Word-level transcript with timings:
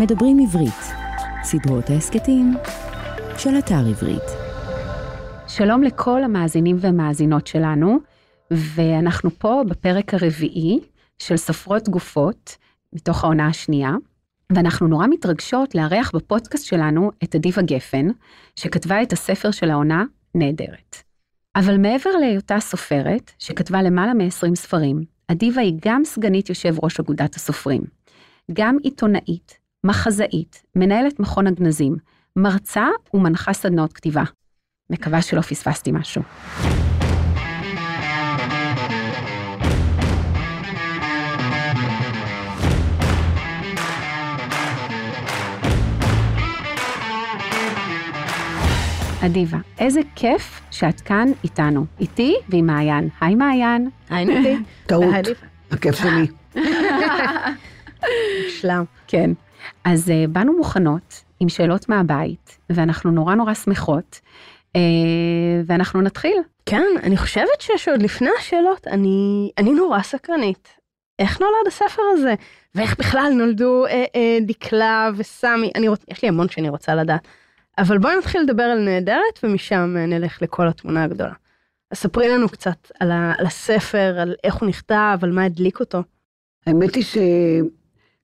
מדברים 0.00 0.38
עברית, 0.38 0.82
סדרות 1.42 1.90
ההסכתים 1.90 2.54
של 3.38 3.50
אתר 3.58 3.88
עברית. 3.90 4.22
שלום 5.48 5.82
לכל 5.82 6.24
המאזינים 6.24 6.76
והמאזינות 6.80 7.46
שלנו, 7.46 7.98
ואנחנו 8.50 9.30
פה 9.30 9.62
בפרק 9.68 10.14
הרביעי 10.14 10.80
של 11.18 11.36
סופרות 11.36 11.88
גופות, 11.88 12.56
מתוך 12.92 13.24
העונה 13.24 13.46
השנייה, 13.46 13.92
ואנחנו 14.52 14.86
נורא 14.88 15.06
מתרגשות 15.06 15.74
לארח 15.74 16.10
בפודקאסט 16.14 16.66
שלנו 16.66 17.10
את 17.24 17.34
אדיבה 17.34 17.62
גפן, 17.62 18.06
שכתבה 18.56 19.02
את 19.02 19.12
הספר 19.12 19.50
של 19.50 19.70
העונה 19.70 20.04
נהדרת. 20.34 20.96
אבל 21.56 21.78
מעבר 21.78 22.10
להיותה 22.10 22.60
סופרת, 22.60 23.30
שכתבה 23.38 23.82
למעלה 23.82 24.14
מ-20 24.14 24.54
ספרים, 24.54 25.02
אדיבה 25.28 25.60
היא 25.60 25.78
גם 25.84 26.04
סגנית 26.04 26.48
יושב 26.48 26.74
ראש 26.82 27.00
אגודת 27.00 27.34
הסופרים, 27.34 27.82
גם 28.52 28.76
עיתונאית, 28.82 29.67
מחזאית, 29.88 30.62
מנהלת 30.76 31.20
מכון 31.20 31.46
הגנזים, 31.46 31.96
מרצה 32.36 32.86
ומנחה 33.14 33.52
סדנאות 33.52 33.92
כתיבה. 33.92 34.22
מקווה 34.90 35.22
שלא 35.22 35.40
פספסתי 35.40 35.92
משהו. 35.92 36.22
אדיבה, 49.26 49.58
איזה 49.78 50.00
כיף 50.14 50.60
שאת 50.70 51.00
כאן 51.00 51.28
איתנו, 51.44 51.86
איתי 52.00 52.34
ועם 52.48 52.66
מעיין. 52.66 53.08
היי 53.20 53.34
מעיין. 53.34 53.90
היי 54.10 54.24
נתי. 54.24 54.56
טעות. 54.86 55.14
הכיף 55.70 55.94
שלי. 55.94 56.26
מושלם. 58.44 58.84
כן. 59.06 59.30
אז 59.84 60.08
uh, 60.08 60.30
באנו 60.30 60.56
מוכנות 60.56 61.24
עם 61.40 61.48
שאלות 61.48 61.88
מהבית, 61.88 62.58
ואנחנו 62.70 63.10
נורא 63.10 63.34
נורא 63.34 63.54
שמחות, 63.54 64.20
uh, 64.76 64.78
ואנחנו 65.66 66.02
נתחיל. 66.02 66.36
כן, 66.66 66.86
אני 67.02 67.16
חושבת 67.16 67.60
שעוד 67.76 68.02
לפני 68.02 68.30
השאלות, 68.38 68.86
אני, 68.86 69.50
אני 69.58 69.72
נורא 69.72 70.02
סקרנית. 70.02 70.68
איך 71.18 71.40
נולד 71.40 71.66
הספר 71.66 72.02
הזה? 72.12 72.34
ואיך 72.74 72.98
בכלל 72.98 73.32
נולדו 73.34 73.86
אה, 73.86 74.04
אה, 74.14 74.38
דקלה 74.46 75.10
וסמי? 75.16 75.70
אני 75.74 75.88
רוצ... 75.88 76.00
יש 76.08 76.22
לי 76.22 76.28
המון 76.28 76.48
שאני 76.48 76.68
רוצה 76.68 76.94
לדעת. 76.94 77.28
אבל 77.78 77.98
בואי 77.98 78.16
נתחיל 78.18 78.40
לדבר 78.40 78.62
על 78.62 78.78
נהדרת, 78.84 79.38
ומשם 79.42 79.94
אה, 79.98 80.06
נלך 80.06 80.42
לכל 80.42 80.68
התמונה 80.68 81.04
הגדולה. 81.04 81.32
אז 81.90 81.98
ספרי 81.98 82.28
לנו 82.28 82.48
קצת 82.48 82.90
על, 83.00 83.10
ה, 83.10 83.32
על 83.38 83.46
הספר, 83.46 84.18
על 84.20 84.34
איך 84.44 84.54
הוא 84.54 84.68
נכתב, 84.68 85.18
על 85.22 85.32
מה 85.32 85.44
הדליק 85.44 85.80
אותו. 85.80 86.02
האמת 86.66 86.94
היא 86.94 87.04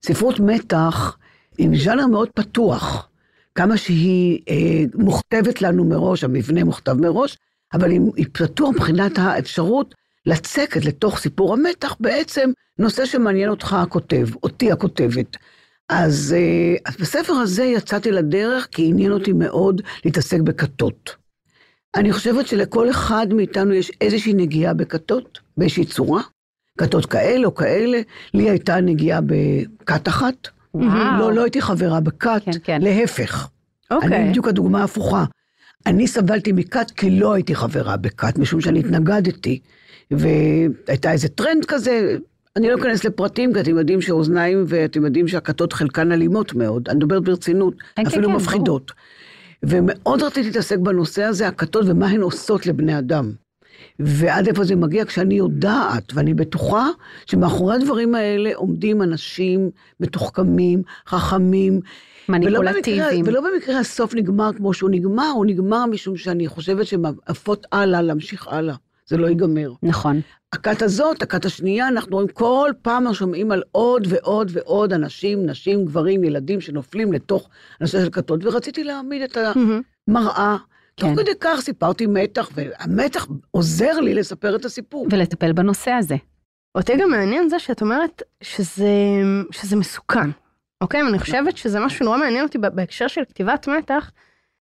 שספרות 0.01 0.39
מתח 0.39 1.17
היא 1.57 1.83
ז'אנר 1.83 2.07
מאוד 2.07 2.29
פתוח. 2.29 3.09
כמה 3.55 3.77
שהיא 3.77 4.39
אה, 4.49 4.83
מוכתבת 4.93 5.61
לנו 5.61 5.85
מראש, 5.85 6.23
המבנה 6.23 6.63
מוכתב 6.63 6.93
מראש, 6.93 7.37
אבל 7.73 7.91
היא, 7.91 8.01
היא 8.15 8.25
פתוח 8.31 8.69
מבחינת 8.69 9.17
האפשרות 9.17 9.95
לצקת 10.25 10.85
לתוך 10.85 11.19
סיפור 11.19 11.53
המתח 11.53 11.95
בעצם 11.99 12.51
נושא 12.79 13.05
שמעניין 13.05 13.49
אותך 13.49 13.73
הכותב, 13.73 14.27
אותי 14.43 14.71
הכותבת. 14.71 15.37
אז, 15.89 16.35
אה, 16.37 16.75
אז 16.85 16.97
בספר 16.97 17.33
הזה 17.33 17.63
יצאתי 17.63 18.11
לדרך 18.11 18.67
כי 18.71 18.87
עניין 18.87 19.11
אותי 19.11 19.33
מאוד 19.33 19.81
להתעסק 20.05 20.39
בכתות. 20.39 21.15
אני 21.95 22.13
חושבת 22.13 22.47
שלכל 22.47 22.89
אחד 22.89 23.27
מאיתנו 23.33 23.73
יש 23.73 23.91
איזושהי 24.01 24.33
נגיעה 24.33 24.73
בכתות, 24.73 25.39
באיזושהי 25.57 25.85
צורה. 25.85 26.21
כתות 26.77 27.05
כאלה 27.05 27.45
או 27.45 27.55
כאלה. 27.55 28.01
לי 28.33 28.49
הייתה 28.49 28.81
נגיעה 28.81 29.19
בכת 29.21 30.07
אחת. 30.07 30.47
וואו. 30.75 31.19
לא, 31.19 31.33
לא 31.33 31.43
הייתי 31.43 31.61
חברה 31.61 31.99
בכת, 31.99 32.41
כן, 32.45 32.51
כן. 32.63 32.81
להפך. 32.81 33.49
אוקיי. 33.91 34.17
אני 34.17 34.29
בדיוק 34.29 34.47
הדוגמה 34.47 34.81
ההפוכה. 34.81 35.25
אני 35.85 36.07
סבלתי 36.07 36.51
מכת 36.51 36.91
כי 36.91 37.09
לא 37.09 37.33
הייתי 37.33 37.55
חברה 37.55 37.97
בכת, 37.97 38.37
משום 38.37 38.61
שאני 38.61 38.79
התנגדתי. 38.79 39.59
והייתה 40.11 41.11
איזה 41.11 41.27
טרנד 41.27 41.65
כזה, 41.65 42.17
אני 42.55 42.69
לא 42.69 42.75
אכנס 42.75 43.03
לפרטים, 43.03 43.53
כי 43.53 43.59
אתם 43.59 43.77
יודעים 43.77 44.01
שאוזניים 44.01 44.63
ואתם 44.67 45.05
יודעים 45.05 45.27
שהכתות 45.27 45.73
חלקן 45.73 46.11
אלימות 46.11 46.53
מאוד, 46.53 46.89
אני 46.89 46.97
מדברת 46.97 47.23
ברצינות, 47.23 47.73
כן, 47.79 47.85
כן, 47.95 48.07
אפילו 48.07 48.29
כן, 48.29 48.35
מפחידות. 48.35 48.91
ומאוד 49.63 50.23
רציתי 50.23 50.47
להתעסק 50.47 50.77
בנושא 50.77 51.23
הזה, 51.23 51.47
הכתות 51.47 51.85
ומה 51.87 52.07
הן 52.07 52.21
עושות 52.21 52.65
לבני 52.65 52.97
אדם. 52.97 53.31
ועד 53.99 54.47
איפה 54.47 54.63
זה 54.63 54.75
מגיע 54.75 55.05
כשאני 55.05 55.35
יודעת, 55.35 56.13
ואני 56.13 56.33
בטוחה 56.33 56.89
שמאחורי 57.25 57.75
הדברים 57.75 58.15
האלה 58.15 58.51
עומדים 58.55 59.01
אנשים 59.01 59.69
מתוחכמים, 59.99 60.81
חכמים. 61.07 61.79
מניפולטיביים. 62.29 63.25
ולא 63.25 63.41
במקרה, 63.41 63.49
ולא 63.49 63.51
במקרה 63.53 63.79
הסוף 63.79 64.15
נגמר 64.15 64.53
כמו 64.57 64.73
שהוא 64.73 64.89
נגמר, 64.89 65.29
הוא 65.35 65.45
נגמר 65.45 65.85
משום 65.85 66.17
שאני 66.17 66.47
חושבת 66.47 66.87
שהן 66.87 67.01
עפות 67.25 67.67
הלאה, 67.71 68.01
להמשיך 68.01 68.47
הלאה. 68.47 68.75
זה 69.07 69.17
לא 69.17 69.27
ייגמר. 69.27 69.71
נכון. 69.83 70.21
הכת 70.53 70.81
הזאת, 70.81 71.21
הכת 71.21 71.45
השנייה, 71.45 71.87
אנחנו 71.87 72.11
רואים 72.11 72.27
כל 72.27 72.71
פעם 72.81 73.13
שומעים 73.13 73.51
על 73.51 73.63
עוד 73.71 74.07
ועוד 74.09 74.51
ועוד 74.53 74.93
אנשים, 74.93 75.45
נשים, 75.45 75.85
גברים, 75.85 76.23
ילדים 76.23 76.61
שנופלים 76.61 77.13
לתוך 77.13 77.49
הנושא 77.79 78.03
של 78.03 78.09
כתות, 78.11 78.45
ורציתי 78.45 78.83
להעמיד 78.83 79.21
את 79.21 79.37
המראה. 79.37 80.57
כן. 80.57 80.74
תוך 80.95 81.19
כדי 81.19 81.31
כך 81.39 81.61
סיפרתי 81.61 82.05
מתח, 82.05 82.49
והמתח 82.53 83.27
עוזר 83.51 83.99
לי 83.99 84.13
לספר 84.13 84.55
את 84.55 84.65
הסיפור. 84.65 85.07
ולטפל 85.11 85.53
בנושא 85.53 85.91
הזה. 85.91 86.15
אותי 86.75 86.93
גם 86.97 87.09
מעניין 87.09 87.49
זה 87.49 87.59
שאת 87.59 87.81
אומרת 87.81 88.21
שזה, 88.41 88.91
שזה 89.51 89.75
מסוכן, 89.75 90.29
אוקיי? 90.81 91.01
אני 91.01 91.19
חושבת 91.19 91.57
שזה 91.57 91.79
משהו 91.79 91.99
שנורא 91.99 92.17
מעניין 92.17 92.43
אותי 92.43 92.57
בהקשר 92.57 93.07
של 93.07 93.21
כתיבת 93.25 93.67
מתח, 93.67 94.11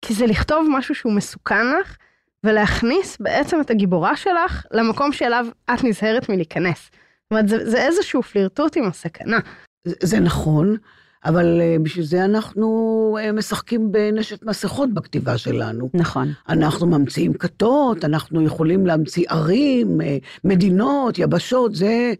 כי 0.02 0.14
זה 0.14 0.26
לכתוב 0.26 0.68
משהו 0.70 0.96
שהוא 0.96 1.14
מסוכן 1.14 1.68
לך, 1.80 1.98
ולהכניס 2.44 3.18
בעצם 3.20 3.62
את 3.62 3.72
הגיבורה 3.72 4.16
שלך 4.16 4.66
למקום 4.72 5.12
שאליו 5.12 5.46
את 5.74 5.84
נזהרת 5.84 6.30
מלהיכנס. 6.30 6.92
זאת 7.24 7.32
אומרת, 7.32 7.48
זה, 7.48 7.70
זה 7.70 7.86
איזשהו 7.86 8.24
פלירטוט 8.24 8.78
עם 8.78 8.84
הסכנה. 8.84 9.40
זה, 9.88 9.96
זה 10.02 10.20
נכון, 10.20 10.78
אבל 11.26 11.62
אה, 11.62 11.76
בשביל 11.84 12.06
זה 12.06 12.26
אנחנו 12.26 13.18
אה, 13.22 13.32
משחקים 13.32 13.92
בנשף 13.92 14.44
מסכות 14.44 14.94
בכתיבה 14.94 15.38
שלנו. 15.38 15.90
נכון. 15.94 16.28
אנחנו 16.50 16.88
ממציאים 16.88 17.34
כתות, 17.34 18.06
אנחנו 18.06 18.42
יכולים 18.42 18.86
להמציא 18.86 19.26
ערים, 19.30 20.02
אה, 20.02 20.18
מדינות, 20.44 21.20
יבשות, 21.20 21.76
זה, 21.76 22.14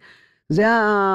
זה 0.50 0.64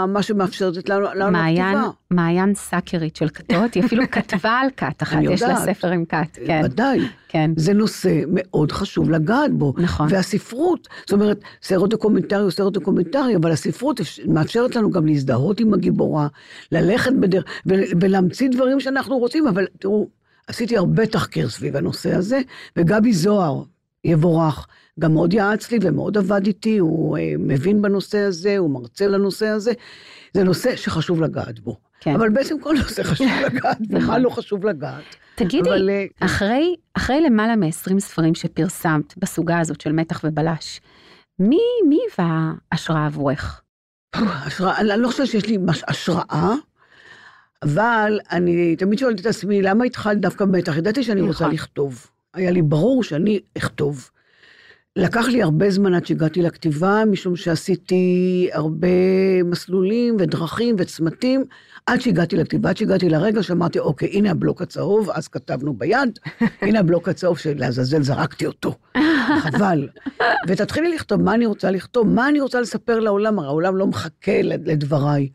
מה 0.08 0.22
שמאפשרת 0.22 0.88
לנו, 0.88 1.06
לנו 1.14 1.30
מעיין, 1.30 1.62
הכתיבה. 1.76 1.90
מעיין 2.10 2.54
סאקרית 2.54 3.16
של 3.16 3.28
כתות, 3.28 3.74
היא 3.74 3.84
אפילו 3.84 4.04
כתבה 4.12 4.50
על 4.50 4.68
כת 4.76 5.02
אחת, 5.02 5.18
יש 5.22 5.42
לה. 5.42 5.56
ספר 5.56 5.88
עם 5.88 6.04
כת, 6.04 6.38
כן, 6.46 6.60
ודאי. 6.64 7.00
כן, 7.28 7.50
זה 7.56 7.72
נושא 7.72 8.20
מאוד 8.28 8.72
חשוב 8.72 9.10
לגעת 9.10 9.52
בו. 9.54 9.74
נכון. 9.76 10.08
והספרות, 10.10 10.88
זאת 11.00 11.12
אומרת, 11.12 11.40
סרט 11.62 11.90
דוקומנטרי 11.90 12.42
הוא 12.42 12.50
סרט 12.50 12.72
דוקומנטרי, 12.72 13.36
אבל 13.36 13.52
הספרות 13.52 14.00
אפ- 14.00 14.18
מאפשרת 14.28 14.76
לנו 14.76 14.90
גם 14.90 15.06
להזדהות 15.06 15.60
עם 15.60 15.74
הגיבורה, 15.74 16.28
ללכת 16.72 17.12
בדרך, 17.20 17.44
ולהמציא 18.00 18.48
דברים 18.50 18.80
שאנחנו 18.80 19.18
רוצים, 19.18 19.46
אבל 19.48 19.66
תראו, 19.78 20.08
עשיתי 20.46 20.76
הרבה 20.76 21.06
תחקיר 21.06 21.48
סביב 21.48 21.76
הנושא 21.76 22.14
הזה, 22.14 22.40
וגבי 22.76 23.12
זוהר, 23.12 23.62
יבורך, 24.04 24.66
גם 25.00 25.12
מאוד 25.14 25.34
יעץ 25.34 25.70
לי 25.70 25.78
ומאוד 25.82 26.18
עבד 26.18 26.46
איתי, 26.46 26.78
הוא 26.78 27.18
אה, 27.18 27.32
מבין 27.38 27.82
בנושא 27.82 28.18
הזה, 28.18 28.58
הוא 28.58 28.70
מרצה 28.70 29.06
לנושא 29.06 29.46
הזה. 29.46 29.72
זה 30.34 30.44
נושא 30.44 30.76
שחשוב 30.76 31.22
לגעת 31.22 31.60
בו. 31.60 31.76
כן. 32.00 32.14
אבל 32.14 32.28
בעצם 32.28 32.60
כל 32.60 32.74
נושא 32.82 33.02
חשוב 33.02 33.26
לגעת 33.46 33.78
בו, 33.80 33.94
מה 33.94 33.98
נכון. 33.98 34.20
לא 34.20 34.30
חשוב 34.30 34.66
לגעת. 34.66 35.16
תגידי, 35.34 35.70
אבל, 35.70 35.90
אה, 35.90 36.06
אחרי, 36.20 36.76
אחרי 36.94 37.20
למעלה 37.20 37.56
מ-20 37.56 37.98
ספרים 37.98 38.34
שפרסמת 38.34 39.18
בסוגה 39.18 39.58
הזאת 39.58 39.80
של 39.80 39.92
מתח 39.92 40.20
ובלש, 40.24 40.80
מי, 41.38 41.60
מי 41.88 41.98
היווה 42.08 42.52
השראה 42.72 43.06
עבורך? 43.06 43.62
השראה, 44.14 44.78
אני 44.78 45.02
לא 45.02 45.08
חושבת 45.08 45.26
שיש 45.26 45.46
לי 45.46 45.56
מש, 45.56 45.82
השראה, 45.88 46.54
אבל 47.62 48.20
אני 48.30 48.76
תמיד 48.76 48.98
שואלת 48.98 49.20
את 49.20 49.26
עצמי, 49.26 49.62
למה 49.62 49.84
התחלת 49.84 50.20
דווקא 50.20 50.44
במתח? 50.44 50.76
ידעתי 50.76 51.02
שאני 51.02 51.20
רוצה 51.20 51.44
נכון. 51.44 51.54
לכתוב. 51.54 52.06
היה 52.38 52.50
לי 52.50 52.62
ברור 52.62 53.02
שאני 53.02 53.40
אכתוב. 53.58 54.10
לקח 54.96 55.28
לי 55.28 55.42
הרבה 55.42 55.70
זמן 55.70 55.94
עד 55.94 56.06
שהגעתי 56.06 56.42
לכתיבה, 56.42 57.02
משום 57.10 57.36
שעשיתי 57.36 58.48
הרבה 58.52 58.88
מסלולים 59.44 60.16
ודרכים 60.18 60.76
וצמתים, 60.78 61.44
עד 61.86 62.00
שהגעתי 62.00 62.36
לכתיבה, 62.36 62.70
עד 62.70 62.76
שהגעתי 62.76 63.08
לרגע 63.08 63.42
שאמרתי, 63.42 63.78
אוקיי, 63.78 64.08
הנה 64.12 64.30
הבלוק 64.30 64.62
הצהוב, 64.62 65.10
אז 65.10 65.28
כתבנו 65.28 65.74
ביד, 65.74 66.18
הנה 66.60 66.78
הבלוק 66.80 67.08
הצהוב 67.08 67.38
שלעזאזל 67.38 68.02
זרקתי 68.02 68.46
אותו. 68.46 68.74
חבל. 69.40 69.88
ותתחילי 70.48 70.94
לכתוב 70.94 71.22
מה 71.22 71.34
אני 71.34 71.46
רוצה 71.46 71.70
לכתוב, 71.70 72.06
מה 72.06 72.28
אני 72.28 72.40
רוצה 72.40 72.60
לספר 72.60 73.00
לעולם, 73.00 73.38
הרי 73.38 73.48
העולם 73.48 73.76
לא 73.76 73.86
מחכה 73.86 74.42
לדבריי. 74.42 75.28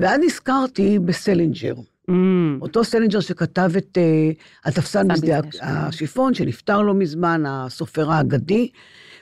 ואז 0.00 0.20
נזכרתי 0.24 0.98
בסלינג'ר. 0.98 1.74
אממ, 2.10 2.12
אותו 2.60 2.84
סלינג'ר 2.84 3.20
שכתב 3.20 3.70
את 3.78 3.98
אה, 3.98 4.68
התפסן 4.68 5.08
בשדה 5.08 5.40
השיפון. 5.62 6.34
שנפטר 6.34 6.82
לא 6.82 6.94
מזמן, 6.94 7.42
הסופר 7.46 8.10
האגדי. 8.10 8.70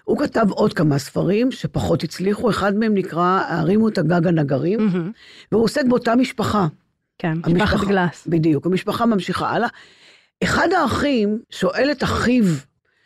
הוא 0.04 0.18
כתב 0.18 0.46
עוד 0.50 0.72
כמה 0.72 0.98
ספרים 0.98 1.52
שפחות 1.52 2.02
הצליחו, 2.02 2.50
אחד 2.50 2.76
מהם 2.76 2.94
נקרא 2.94 3.42
"הרימו 3.48 3.88
את 3.88 3.98
הגג 3.98 4.26
הנגרים", 4.26 4.86
מהמם. 4.86 5.12
והוא 5.52 5.64
עוסק 5.64 5.84
באותה 5.88 6.16
משפחה. 6.16 6.66
כן, 7.18 7.38
משפחת 7.46 7.86
גלס. 7.88 8.26
בדיוק, 8.26 8.66
המשפחה 8.66 9.06
ממשיכה 9.06 9.48
הלאה. 9.48 9.68
אחד 10.42 10.68
האחים 10.72 11.38
שואל 11.50 11.88
את 11.92 12.02
אחיו, 12.02 12.44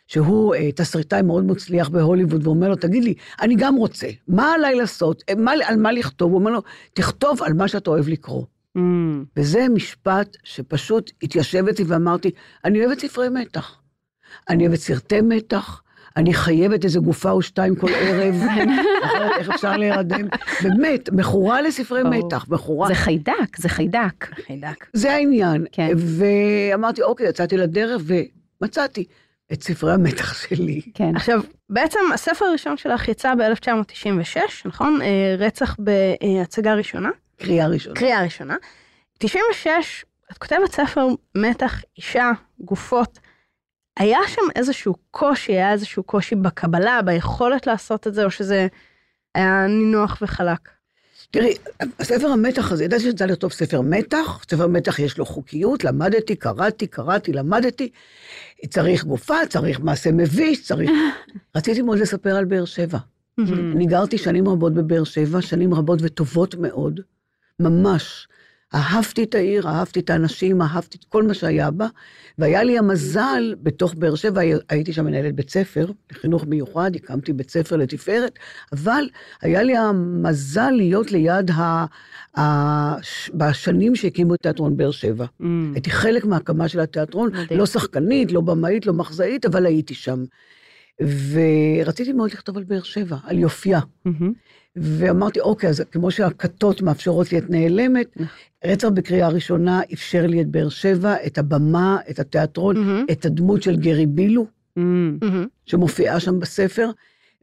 שהוא 0.07 0.55
אה, 0.55 0.71
תסריטאי 0.71 1.21
מאוד 1.21 1.45
מצליח 1.45 1.89
בהוליווד, 1.89 2.47
ואומר 2.47 2.69
לו, 2.69 2.75
תגיד 2.75 3.03
לי, 3.03 3.13
אני 3.41 3.55
גם 3.55 3.75
רוצה, 3.75 4.07
מה 4.27 4.53
עליי 4.53 4.75
לעשות? 4.75 5.23
אה, 5.29 5.35
מה, 5.35 5.51
על 5.65 5.77
מה 5.77 5.91
לכתוב? 5.91 6.31
הוא 6.31 6.39
אומר 6.39 6.51
לו, 6.51 6.61
תכתוב 6.93 7.43
על 7.43 7.53
מה 7.53 7.67
שאתה 7.67 7.89
אוהב 7.89 8.07
לקרוא. 8.07 8.45
Mm. 8.79 9.25
וזה 9.37 9.69
משפט 9.69 10.37
שפשוט 10.43 11.11
התיישב 11.23 11.67
אצלי 11.67 11.85
ואמרתי, 11.87 12.31
אני 12.65 12.85
אוהבת 12.85 12.99
ספרי 12.99 13.29
מתח. 13.29 13.81
אני 14.49 14.67
אוהבת 14.67 14.79
סרטי 14.79 15.21
מתח, 15.21 15.81
אני 16.17 16.33
חייבת 16.33 16.85
איזה 16.85 16.99
גופה 16.99 17.31
או 17.31 17.41
שתיים 17.41 17.75
כל 17.75 17.93
ערב, 17.93 18.35
אחרת 19.05 19.31
איך 19.39 19.49
אפשר 19.49 19.77
להירדם? 19.77 20.27
באמת, 20.63 21.09
מכורה 21.11 21.61
לספרי. 21.61 22.03
מתח, 22.03 22.45
מכורה. 22.49 22.87
זה 22.87 22.95
חיידק, 22.95 23.57
זה 23.57 23.69
חיידק. 23.69 24.27
חיידק. 24.45 24.85
זה 24.93 25.13
העניין. 25.13 25.65
כן. 25.71 25.89
ואמרתי, 25.97 27.01
אוקיי, 27.01 27.29
יצאתי 27.29 27.57
לדרך 27.57 28.01
ומצאתי 28.61 29.05
את 29.53 29.63
ספרי 29.63 29.93
המתח 29.93 30.33
שלי. 30.47 30.81
כן. 30.93 31.15
עכשיו, 31.15 31.41
בעצם 31.69 31.99
הספר 32.13 32.45
הראשון 32.45 32.77
שלך 32.77 33.07
יצא 33.07 33.33
ב-1996, 33.35 34.39
נכון? 34.65 35.01
אה, 35.01 35.35
רצח 35.37 35.75
בהצגה 35.79 36.73
ראשונה, 36.73 37.09
קריאה 37.39 37.67
ראשונה. 37.67 37.95
קריאה 37.95 38.23
ראשונה. 38.23 38.55
96, 39.17 40.05
את 40.31 40.37
כותבת 40.37 40.71
ספר 40.71 41.07
מתח, 41.35 41.81
אישה, 41.97 42.31
גופות. 42.59 43.19
היה 43.97 44.19
שם 44.27 44.41
איזשהו 44.55 44.95
קושי, 45.11 45.51
היה 45.51 45.71
איזשהו 45.71 46.03
קושי 46.03 46.35
בקבלה, 46.35 47.01
ביכולת 47.01 47.67
לעשות 47.67 48.07
את 48.07 48.13
זה, 48.13 48.25
או 48.25 48.31
שזה 48.31 48.67
היה 49.35 49.67
נינוח 49.67 50.17
וחלק? 50.21 50.69
תראי, 51.31 51.53
הספר 51.99 52.27
המתח 52.27 52.71
הזה, 52.71 52.83
ידעתי 52.83 53.03
שצריך 53.03 53.31
לכתוב 53.31 53.51
ספר 53.51 53.81
מתח, 53.81 54.43
ספר 54.51 54.67
מתח 54.67 54.99
יש 54.99 55.17
לו 55.17 55.25
חוקיות, 55.25 55.83
למדתי, 55.83 56.35
קראתי, 56.35 56.87
קראתי, 56.87 57.33
למדתי. 57.33 57.89
צריך 58.69 59.03
גופה, 59.03 59.35
צריך 59.49 59.79
מעשה 59.79 60.11
מביש, 60.11 60.63
צריך... 60.63 60.91
רציתי 61.55 61.81
מאוד 61.81 61.97
לספר 61.97 62.35
על 62.35 62.45
באר 62.45 62.65
שבע. 62.65 62.97
אני 63.47 63.85
גרתי 63.85 64.17
שנים 64.17 64.47
רבות 64.47 64.73
בבאר 64.73 65.03
שבע, 65.03 65.41
שנים 65.41 65.73
רבות 65.73 65.99
וטובות 66.01 66.55
מאוד, 66.55 66.99
ממש. 67.59 68.27
אהבתי 68.75 69.23
את 69.23 69.35
העיר, 69.35 69.67
אהבתי 69.67 69.99
את 69.99 70.09
האנשים, 70.09 70.61
אהבתי 70.61 70.97
את 70.97 71.05
כל 71.09 71.23
מה 71.23 71.33
שהיה 71.33 71.71
בה, 71.71 71.87
והיה 72.37 72.63
לי 72.63 72.77
המזל, 72.77 73.55
בתוך 73.63 73.93
באר 73.93 74.15
שבע, 74.15 74.41
הייתי 74.69 74.93
שם 74.93 75.05
מנהלת 75.05 75.35
בית 75.35 75.49
ספר, 75.49 75.91
לחינוך 76.11 76.45
מיוחד, 76.45 76.95
הקמתי 76.95 77.33
בית 77.33 77.49
ספר 77.49 77.75
לתפארת, 77.75 78.39
אבל 78.73 79.09
היה 79.41 79.63
לי 79.63 79.77
המזל 79.77 80.69
להיות 80.69 81.11
ליד 81.11 81.51
ה... 81.51 81.85
ה... 82.39 82.95
בשנים 83.33 83.95
שהקימו 83.95 84.35
את 84.35 84.39
תיאטרון 84.41 84.77
באר 84.77 84.91
שבע. 84.91 85.25
Mm. 85.41 85.45
הייתי 85.73 85.91
חלק 85.91 86.25
מההקמה 86.25 86.67
של 86.67 86.79
התיאטרון, 86.79 87.29
מדהים. 87.33 87.59
לא 87.59 87.65
שחקנית, 87.65 88.31
לא 88.31 88.41
במאית, 88.41 88.85
לא 88.85 88.93
מחזאית, 88.93 89.45
אבל 89.45 89.65
הייתי 89.65 89.93
שם. 89.93 90.23
ורציתי 91.01 92.13
מאוד 92.13 92.31
לכתוב 92.31 92.57
על 92.57 92.63
באר 92.63 92.81
שבע, 92.83 93.17
על 93.23 93.39
יופייה. 93.39 93.79
מהמם. 94.05 94.33
ואמרתי, 94.75 95.39
אוקיי, 95.39 95.69
אז 95.69 95.83
כמו 95.91 96.11
שהכתות 96.11 96.81
מאפשרות 96.81 97.31
לי 97.31 97.37
את 97.37 97.49
נעלמת, 97.49 98.17
רצח 98.65 98.87
בקריאה 98.89 99.29
ראשונה 99.29 99.81
אפשר 99.93 100.27
לי 100.27 100.41
את 100.41 100.47
באר 100.47 100.69
שבע, 100.69 101.15
את 101.27 101.37
הבמה, 101.37 101.97
את 102.09 102.19
התיאטרון, 102.19 102.77
מהמם. 102.77 103.05
את 103.11 103.25
הדמות 103.25 103.63
של 103.63 103.75
גרי 103.75 104.05
בילו, 104.05 104.45
Mm. 104.45 104.81
מהמם. 105.21 105.47
שמופיעה 105.65 106.19
שם 106.19 106.39
בספר, 106.39 106.89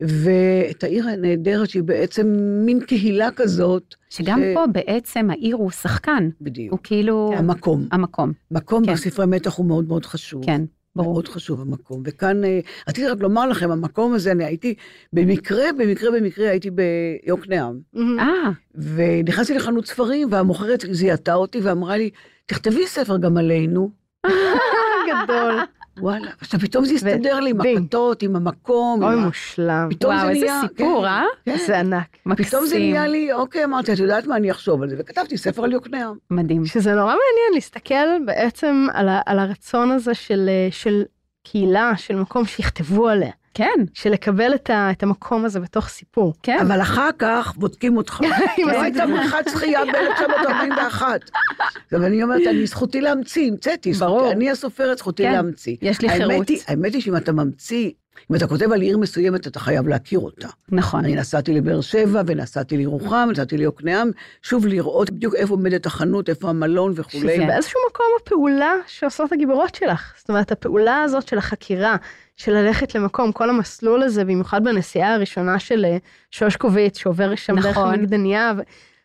ואת 0.00 0.84
העיר 0.84 1.08
הנהדרת, 1.08 1.68
שהיא 1.70 1.82
בעצם 1.82 2.26
מין 2.66 2.80
קהילה 2.80 3.28
כזאת. 3.36 3.94
שגם 4.10 4.40
ש- 4.40 4.54
פה 4.54 4.64
בעצם 4.72 5.30
העיר 5.30 5.56
הוא 5.56 5.70
שחקן, 5.70 6.28
בדיוק. 6.40 6.72
הוא 6.72 6.78
כאילו 6.82 7.32
המקום. 7.36 7.88
המקום, 7.92 8.32
מקום 8.50 8.86
כן. 8.86 8.92
בספרי 8.92 9.26
מתח 9.26 9.54
הוא 9.54 9.66
מאוד 9.66 9.88
מאוד 9.88 10.06
חשוב. 10.06 10.44
כן. 10.46 10.62
מאוד 10.96 11.28
חשוב 11.28 11.60
המקום. 11.60 12.02
וכאן, 12.04 12.44
אה, 12.44 12.60
רציתי 12.88 13.06
רק 13.08 13.20
לומר 13.20 13.46
לכם, 13.46 13.70
המקום 13.70 14.14
הזה, 14.14 14.32
אני 14.32 14.44
הייתי, 14.44 14.74
במקרה, 15.12 15.64
במקרה, 15.78 16.10
במקרה, 16.10 16.50
הייתי 16.50 16.70
ביוקנעם. 16.70 17.78
אה, 17.96 18.50
ונכנסתי 18.74 19.54
לחנות 19.54 19.86
ספרים, 19.86 20.28
והמוכרת 20.32 20.84
זיהתה 20.90 21.34
אותי 21.34 21.60
ואמרה 21.60 21.96
לי, 21.96 22.10
תכתבי 22.46 22.86
ספר 22.86 23.16
גם 23.16 23.36
עלינו. 23.36 23.90
גדול. 25.24 25.60
וואלה. 25.98 26.30
עכשיו 26.40 26.60
פתאום 26.60 26.84
זה 26.84 26.94
הסתדר 26.94 27.40
לי 27.40 27.50
עם. 27.50 27.60
הכתות, 27.60 28.22
עם 28.22 28.36
המקום. 28.36 29.02
אוי, 29.02 29.16
מושלם. 29.16 29.88
וואו, 30.04 30.20
זה 30.20 30.28
איזה. 30.28 30.46
סיפור, 30.60 31.02
כן, 31.02 31.08
אה? 31.08 31.24
כן. 31.44 31.56
זה 31.66 31.78
ענק. 31.78 32.16
מקסים. 32.26 32.46
פתאום 32.46 32.66
זה 32.66 32.78
נהיה 32.78 33.06
לי, 33.06 33.32
אוקיי, 33.32 33.64
אמרתי, 33.64 33.92
את 33.92 33.98
יודעת 33.98 34.26
מה, 34.26 34.36
אני 34.36 34.50
אחשוב 34.50 34.82
על 34.82 34.88
זה, 34.88 34.96
וכתבתי 34.98 35.38
ספר 35.38 35.64
על 35.64 35.72
יוקנעם. 35.72 36.16
מדהים. 36.30 36.66
שזה 36.66 36.90
נורא 36.94 37.04
מעניין 37.04 37.54
להסתכל 37.54 38.24
בעצם 38.26 38.86
על, 39.26 39.38
הרצון 39.38 39.90
הזה 39.90 40.14
של, 40.14 40.48
אה, 40.48 40.68
של 40.70 41.02
קהילה, 41.42 41.92
של 41.96 42.16
מקום 42.16 42.44
שיכתבו 42.44 43.08
עליה, 43.08 43.30
כן, 43.56 43.84
של 43.94 44.10
לקבל 44.10 44.54
את, 44.54 44.70
ה, 44.70 44.90
את 44.90 45.02
המקום 45.02 45.44
הזה 45.44 45.60
בתוך 45.60 45.88
סיפור. 45.88 46.34
כן. 46.42 46.58
אבל 46.62 46.80
אחר 46.82 47.08
כך 47.18 47.54
בודקים 47.56 47.96
אותך. 47.96 48.20
אם 48.22 48.26
לא 48.68 48.72
עשית 48.72 48.82
הייתה 48.82 49.06
בריכת 49.06 49.50
שחייה 49.52 49.80
ב-1941. 49.84 51.02
ואני 51.92 52.22
אומרת, 52.22 52.40
אני 52.46 52.66
זכותי 52.66 53.00
להמציא, 53.00 53.50
המצאתי. 53.50 53.92
ברור. 53.92 54.30
אני 54.32 54.50
הסופרת, 54.50 54.98
זכותי 54.98 55.22
כן, 55.22 55.32
להמציא. 55.32 55.76
יש 55.82 56.00
לי 56.00 56.08
האמת 56.08 56.18
חירות. 56.30 56.48
היא- 56.48 56.58
האמת 56.68 56.92
היא 56.94 57.02
שאם 57.02 57.16
אתה 57.16 57.32
ממציא, 57.32 57.90
אם 58.30 58.36
אתה 58.36 58.46
כותב 58.46 58.72
על 58.72 58.80
עיר 58.80 58.98
מסוימת, 58.98 59.46
אתה 59.46 59.60
חייב 59.60 59.88
להכיר 59.88 60.18
אותה. 60.18 60.48
נכון. 60.68 61.04
אני 61.04 61.14
נסעתי 61.14 61.54
לבאר 61.54 61.80
שבע, 61.80 62.22
ונסעתי 62.26 62.76
לירוחם, 62.76 63.28
נסעתי 63.32 63.56
ליוקנעם, 63.56 64.10
שוב 64.42 64.66
לראות 64.66 65.10
בדיוק 65.10 65.34
איפה 65.34 65.54
עומדת 65.54 65.86
החנות, 65.86 66.28
איפה 66.28 66.48
המלון 66.48 66.92
וכולי. 66.94 67.34
שזה- 67.36 67.46
באיזשהו 67.46 67.80
מקום 67.90 68.06
הפעולה 68.22 68.72
שעושות 68.86 69.32
הגיבורות 69.32 69.74
שלך. 69.74 70.12
זאת 70.18 70.28
אומרת, 70.28 70.52
הפעולה 70.52 71.02
הזאת 71.02 71.28
של 71.28 71.38
החקירה, 71.38 71.96
של 72.36 72.52
ללכת 72.52 72.94
למקום, 72.94 73.32
כל 73.32 73.50
המסלול 73.50 74.02
הזה, 74.02 74.24
במיוחד 74.24 74.64
בנסיעה 74.64 75.14
הראשונה 75.14 75.58
של 75.58 75.84
אה, 75.84 75.96
שושקוביץ, 76.30 76.98
שעובר 76.98 77.34
שם 77.34 77.54
דרך 77.56 77.66
נכון. 77.66 77.94
המקדניה. 77.94 78.52
ו... 78.58 78.60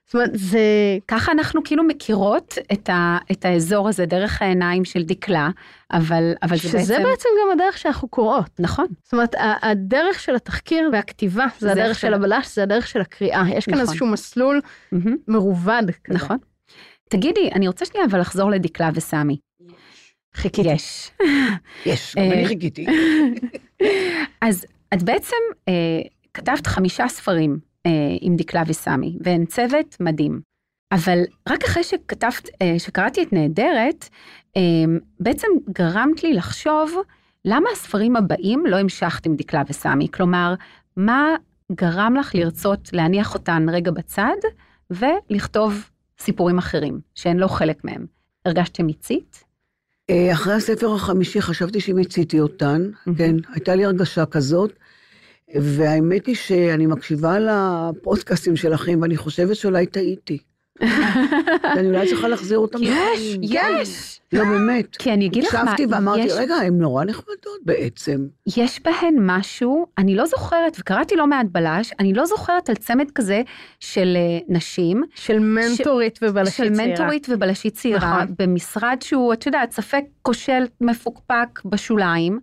זאת 0.06 0.16
אומרת, 0.16 0.30
זה... 0.34 0.60
ככה 1.08 1.32
אנחנו 1.32 1.64
כאילו 1.64 1.84
מכירות 1.84 2.58
את, 2.74 2.90
ה, 2.90 3.18
את 3.32 3.46
האזור 3.46 3.90
הזה 3.90 4.06
דרך 4.06 4.42
העיניים 4.42 4.86
של 4.86 5.04
דקלה, 5.04 5.50
אבל, 5.94 6.34
אבל 6.44 6.56
זה 6.58 6.62
שזה 6.64 6.78
בעצם... 6.78 7.04
בעצם 7.04 7.30
גם 7.42 7.52
הדרך 7.54 7.78
שאנחנו 7.78 8.08
קוראות. 8.08 8.50
נכון, 8.60 8.86
זאת 9.04 9.14
אומרת, 9.14 9.36
ה- 9.36 9.70
הדרך 9.70 10.20
של 10.20 10.36
התחקיר 10.36 10.90
והכתיבה, 10.94 11.46
זה 11.60 11.68
זה 11.68 11.72
הדרך 11.72 11.96
של 12.00 12.08
של- 12.08 12.14
הבלש, 12.14 12.56
זה 12.56 12.64
הדרך 12.64 12.88
של 12.88 13.02
הקריאה. 13.02 13.44
יש 13.50 13.66
כאן 13.66 13.74
נכון. 13.74 13.82
איזשהו 13.88 14.08
מסלול 14.08 14.62
מהמם, 14.92 15.16
מרובד 15.28 15.84
כזה. 16.04 16.16
נכון. 16.18 16.38
תגידי, 17.10 17.50
אני 17.56 17.68
רוצה 17.68 17.86
שנייה 17.86 18.06
אבל 18.06 18.20
לחזור 18.20 18.50
לדקלה 18.52 18.90
וסמי. 18.94 19.38
חיכיתי. 20.36 20.70
יש. 20.70 21.12
יש, 21.86 22.16
גם 22.16 22.24
אה, 22.24 22.34
אני 22.34 22.48
חיכיתי. 22.48 22.86
אז 24.42 24.66
את 24.94 25.04
בעצם 25.04 25.36
אה, 25.68 25.74
כתבת 26.34 26.68
חמישה 26.68 27.08
ספרים 27.08 27.71
אה, 27.86 27.92
עם 28.22 28.36
דקלה 28.36 28.64
וסמי, 28.68 29.18
והן 29.22 29.46
צוות 29.46 29.98
מדהים. 30.00 30.42
אבל 30.92 31.20
רק 31.50 31.64
אחרי 31.64 31.84
שכתבת, 31.84 32.50
אה, 32.62 32.80
שקראתי 32.80 33.24
את 33.24 33.34
נהדרת, 33.34 34.10
אה, 34.58 34.62
בעצם 35.20 35.48
גרמת 35.70 36.24
לי 36.24 36.34
לחשוב 36.34 36.96
למה 37.46 37.70
הספרים 37.74 38.16
הבאים 38.16 38.66
לא 38.66 38.76
המשכת 38.76 39.26
עם 39.26 39.36
דקלה 39.36 39.62
וסמי. 39.70 40.08
כלומר, 40.12 40.54
מה 40.98 41.36
גרם 41.72 42.16
לך 42.20 42.36
לרצות 42.36 42.90
להניח 42.94 43.34
אותן 43.34 43.66
רגע 43.70 43.92
בצד 43.92 44.36
ולכתוב 44.92 45.90
סיפורים 46.20 46.58
אחרים, 46.58 47.00
שהן 47.16 47.38
לא 47.38 47.48
חלק 47.48 47.84
מהם. 47.84 48.06
הרגשת 48.46 48.76
שמיצית? 48.76 49.44
אה, 50.10 50.34
אחרי 50.34 50.54
הספר 50.54 50.94
החמישי 50.94 51.42
חשבתי 51.42 51.80
שמיציתי 51.80 52.40
אותן, 52.40 52.82
מהמם. 53.06 53.18
כן, 53.18 53.36
הייתה 53.54 53.76
לי 53.76 53.86
הרגשה 53.86 54.26
כזאת, 54.26 54.74
והאמת 55.62 56.26
היא 56.26 56.36
שאני 56.36 56.86
מקשיבה 56.86 57.38
לפודקאסטים 57.40 58.56
שלכם, 58.56 59.00
ואני 59.02 59.18
חושבת 59.18 59.56
שאולי 59.56 59.86
טעיתי. 59.86 60.38
אני 61.78 61.88
אולי 61.88 62.08
צריכה 62.08 62.28
להחזיר 62.28 62.58
אותם. 62.58 62.80
לחיים. 62.82 63.42
יש! 63.44 64.22
לא, 64.34 64.44
באמת. 64.44 64.96
כי 64.96 65.14
אני 65.14 65.26
אגיד 65.28 65.44
לך 65.44 65.56
מה, 65.56 65.62
הקשבתי 65.62 65.86
ואמרתי, 65.86 66.22
יש- 66.22 66.34
רגע, 66.36 66.56
הן 66.56 66.78
נורא 66.78 67.04
נחמדות 67.04 67.60
בעצם. 67.66 68.28
יש 68.58 68.80
בהן 68.84 69.16
משהו, 69.20 69.86
אני 69.98 70.16
לא 70.16 70.26
זוכרת, 70.26 70.78
וקראתי 70.80 71.16
לא 71.16 71.28
מעט 71.28 71.46
בלש, 71.52 71.92
אני 72.00 72.14
לא 72.14 72.26
זוכרת 72.26 72.70
על 72.70 72.76
צמד 72.76 73.12
כזה 73.16 73.42
של 73.80 74.14
אה, 74.18 74.40
נשים, 74.56 75.04
של 75.16 75.40
מנטורית 75.40 76.20
ובלשית 76.22 76.56
של 76.56 76.74
צעירה. 76.76 76.88
מנטורית 76.90 77.28
ובלשית 77.30 77.74
צעירה, 77.74 78.24
נכון. 78.24 78.36
במשרד 78.40 78.98
שהוא, 79.02 79.34
את 79.34 79.46
יודעת, 79.46 79.72
ספק 79.72 80.04
כושל 80.22 80.64
מפוקפק 80.82 81.62
בשוליים, 81.66 82.40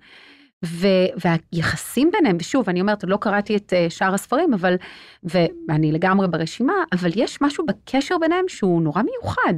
והיחסים 0.63 2.11
ביניהם, 2.13 2.37
ושוב, 2.41 2.69
אני 2.69 2.81
אומרת, 2.81 3.03
עוד 3.03 3.11
לא 3.11 3.17
קראתי 3.21 3.57
את 3.57 3.73
אה, 3.73 3.87
שאר 3.91 4.15
הספרים, 4.15 4.55
אבל, 4.55 4.75
ואני 5.23 5.93
לגמרי 5.93 6.29
ברשימה, 6.29 6.73
אבל 6.93 7.11
יש 7.15 7.39
משהו 7.41 7.67
בקשר 7.67 8.19
ביניהם 8.19 8.45
שהוא 8.49 8.83
נורא 8.83 9.03
מיוחד. 9.03 9.55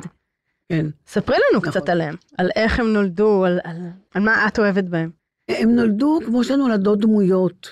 כן. 0.68 0.86
ספרי 1.06 1.36
לנו 1.36 1.60
נכון. 1.60 1.70
קצת 1.70 1.88
עליהם, 1.88 2.14
על 2.38 2.50
איך 2.56 2.80
הם 2.80 2.92
נולדו, 2.92 3.44
על, 3.44 3.60
על, 3.64 3.76
על 4.14 4.22
מה 4.22 4.48
את 4.48 4.58
אוהבת 4.58 4.84
בהם. 4.84 5.10
הם 5.48 5.70
נולדו 5.70 6.18
כמו 6.26 6.44
שנולדות 6.44 7.00
דמויות. 7.00 7.68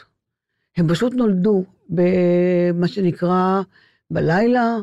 הם 0.76 0.88
פשוט 0.88 1.14
נולדו 1.14 1.64
במה 1.88 2.88
שנקרא 2.88 3.62
בלילה, 4.10 4.76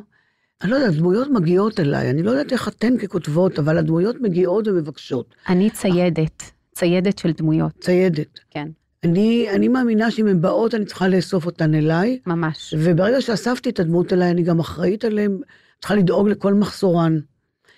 אני 0.61 0.71
לא 0.71 0.75
יודעת, 0.75 0.95
דמויות 0.95 1.27
מגיעות 1.27 1.79
אליי, 1.79 2.09
אני 2.09 2.23
לא 2.23 2.31
יודעת 2.31 2.51
איך 2.51 2.67
אתן 2.67 2.97
ככותבות, 2.97 3.59
אבל 3.59 3.77
הדמויות 3.77 4.15
מגיעות 4.21 4.67
ומבקשות. 4.67 5.35
אני 5.49 5.69
ציידת, 5.69 6.51
ציידת 6.75 7.17
של 7.17 7.31
דמויות, 7.31 7.71
ציידת. 7.79 8.39
כן, 8.49 8.67
אני, 9.03 9.47
אני 9.55 9.67
מאמינה 9.67 10.11
שאם 10.11 10.27
הן 10.27 10.41
באות, 10.41 10.75
אני 10.75 10.85
צריכה 10.85 11.07
לאסוף 11.07 11.45
אותן 11.45 11.73
אליי, 11.75 12.19
ממש. 12.25 12.73
וברגע 12.79 13.21
שאספתי 13.21 13.69
את 13.69 13.79
הדמות 13.79 14.13
אליי, 14.13 14.31
אני 14.31 14.43
גם 14.43 14.59
אחראית 14.59 15.05
עליהן, 15.05 15.37
צריכה 15.79 15.95
לדאוג 15.95 16.27
לכל 16.29 16.53
מחסורן. 16.53 17.19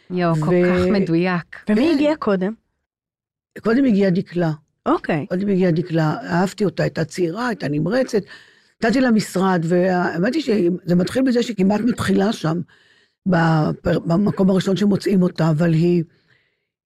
יואו, 0.10 0.36
כל 0.36 0.50
ו- 0.50 0.68
כך 0.78 0.86
מדויק. 0.92 1.56
ומי 1.70 1.88
כן. 1.90 1.96
הגיע 1.96 2.16
קודם? 2.16 2.54
קודם 3.60 3.86
הגיעה 3.86 4.12
דקלה, 4.12 4.52
אוקיי. 4.86 5.26
קודם 5.30 5.48
הגיעה 5.50 5.72
דקלה, 5.72 6.16
אהבתי 6.24 6.66
אותה, 6.66 6.84
הייתה 6.84 7.06
צעירה, 7.06 7.48
הייתה 7.48 7.68
נמרצת. 7.68 8.22
נתתי 8.84 9.02
לה 9.02 9.12
משרד, 9.12 9.62
והאמת 9.68 10.34
היא 10.36 10.44
שזה 10.44 10.96
מתחיל 10.96 11.24
בזה 11.24 11.44
שהיא 11.44 11.56
כמעט 11.56 11.82
מתחילה 11.82 12.34
שם, 12.34 12.62
בפר- 13.26 14.00
במקום 14.00 14.50
הראשון 14.50 14.76
שמוצאים 14.78 15.22
אותה, 15.22 15.50
אבל 15.50 15.74
היא, 15.74 16.04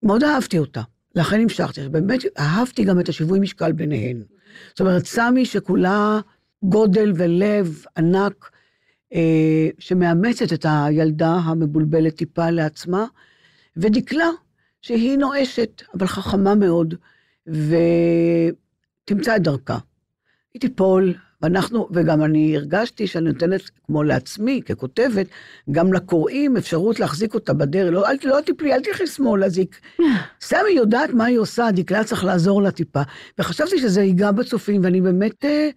מאוד 0.03 0.23
אהבתי 0.23 0.57
אותה. 0.59 0.81
לכן 1.15 1.39
המשכתי. 1.39 1.89
באמת 1.89 2.19
אהבתי 2.39 2.83
גם 2.83 2.99
את 2.99 3.09
השיווי 3.09 3.39
משקל 3.39 3.71
ביניהן. 3.71 4.23
זאת 4.69 4.79
אומרת, 4.79 5.05
סמי 5.05 5.45
שכולה 5.45 6.19
גודל 6.63 7.13
ולב 7.15 7.85
ענק, 7.97 8.51
אה, 9.13 9.69
שמאמצת 9.79 10.53
את 10.53 10.65
הילדה 10.69 11.33
המבולבלת 11.33 12.15
טיפה 12.15 12.49
לעצמה, 12.49 13.05
ודקלה, 13.77 14.29
שהיא 14.81 15.17
נואשת, 15.17 15.81
אבל 15.93 16.07
חכמה 16.07 16.55
מאוד, 16.55 16.95
ותמצא 17.47 19.35
את 19.35 19.41
דרכה. 19.41 19.77
היא 20.53 20.61
תיפול, 20.61 21.13
ואנחנו, 21.41 21.87
וגם 21.91 22.23
אני 22.23 22.57
הרגשתי 22.57 23.07
שאני 23.07 23.25
נותנת, 23.25 23.61
כמו 23.85 24.03
לעצמי, 24.03 24.61
ככותבת, 24.65 25.27
גם 25.71 25.93
לקוראים 25.93 26.57
אפשרות 26.57 26.99
להחזיק 26.99 27.33
אותה 27.33 27.53
בדרך. 27.53 27.93
לא, 27.93 28.09
אל, 28.09 28.15
לא 28.23 28.41
תיפלי, 28.45 28.73
אל 28.73 28.81
תלכי 28.81 29.07
שמאלה, 29.07 29.49
זה... 29.49 29.61
יק- 29.61 29.81
סמי 30.41 30.71
יודעת 30.75 31.09
מה 31.13 31.25
היא 31.25 31.37
עושה, 31.39 31.67
דקלה 31.71 32.03
צריך 32.03 32.23
לעזור 32.23 32.61
לה 32.61 32.71
טיפה. 32.71 33.01
וחשבתי 33.39 33.77
שזה 33.79 34.01
ייגע 34.01 34.31
בצופים, 34.31 34.81
ואני 34.83 35.01
באמת 35.01 35.45
אה, 35.45 35.69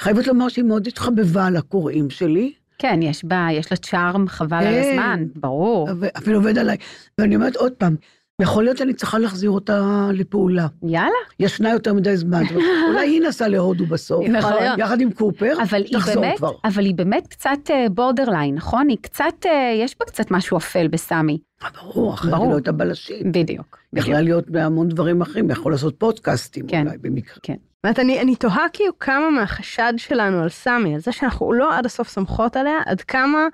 חייבת 0.00 0.26
לומר 0.26 0.48
שהיא 0.48 0.64
מאוד 0.64 0.86
התחבבה 0.86 1.46
על 1.46 1.56
הקוראים 1.56 2.10
שלי, 2.10 2.52
כן, 2.78 3.00
יש 3.02 3.24
בה, 3.24 3.46
יש 3.52 3.70
לה 3.72 3.76
צ'ארם 3.76 4.28
חבל 4.28 4.56
על 4.56 4.64
כן. 4.64 4.90
הזמן, 4.90 5.24
ברור. 5.36 5.88
ואפילו 6.00 6.38
עובד 6.38 6.58
עליי. 6.58 6.76
ואני 7.18 7.36
אומרת 7.36 7.56
עוד 7.56 7.72
פעם, 7.72 7.96
יכול 8.42 8.64
להיות 8.64 8.76
שאני 8.76 8.94
צריכה 8.94 9.18
להחזיר 9.18 9.50
אותה 9.50 10.08
לפעולה. 10.12 10.66
יאללה. 10.82 11.10
ישנה 11.40 11.70
יותר 11.70 11.94
מדי 11.94 12.16
זמן, 12.16 12.42
אולי 12.88 13.08
היא 13.08 13.22
נסעה 13.22 13.48
להודו 13.48 13.86
בסוף, 13.86 14.24
להיות. 14.28 14.78
יחד 14.78 15.00
עם 15.00 15.10
קופר, 15.10 15.54
אבל 15.62 15.82
היא 15.82 15.92
תחזור 15.98 16.22
באמת, 16.22 16.36
כבר. 16.36 16.52
אבל 16.64 16.84
היא 16.84 16.94
באמת 16.94 17.26
קצת 17.26 17.70
בורדרליין, 17.90 18.54
נכון? 18.54 18.88
היא 18.88 18.98
קצת, 19.00 19.46
אה, 19.46 19.72
יש 19.84 19.94
בה 20.00 20.06
קצת 20.06 20.30
משהו 20.30 20.58
אפל 20.58 20.88
בסמי. 20.88 21.38
אה, 21.62 21.68
ברור, 21.82 22.14
אחרת. 22.14 22.34
היא 22.34 22.48
לא 22.48 22.54
הייתה 22.54 22.72
בלשית. 22.72 23.26
בדיוק. 23.32 23.78
יכלה 23.92 24.20
להיות 24.20 24.50
בהמון 24.50 24.88
דברים 24.88 25.20
אחרים, 25.20 25.50
יכול 25.50 25.72
לעשות 25.72 25.94
פודקאסטים 25.98 26.66
כן. 26.66 26.86
אולי 26.86 26.98
במקרה. 26.98 27.36
זאת 27.36 27.84
אומרת, 27.84 27.98
אני, 27.98 28.20
אני 28.20 28.36
תוהה 28.36 28.66
כאילו 28.72 28.98
כמה 28.98 29.30
מהחשד 29.30 29.92
שלנו 29.96 30.42
על 30.42 30.48
סמי, 30.48 30.94
על 30.94 31.00
זה 31.00 31.12
שאנחנו 31.12 31.52
לא 31.52 31.78
עד 31.78 31.86
הסוף 31.86 32.08
סומכות 32.08 32.56
עליה, 32.56 32.76
עד 32.86 33.00
כמה 33.00 33.38
אה, 33.38 33.46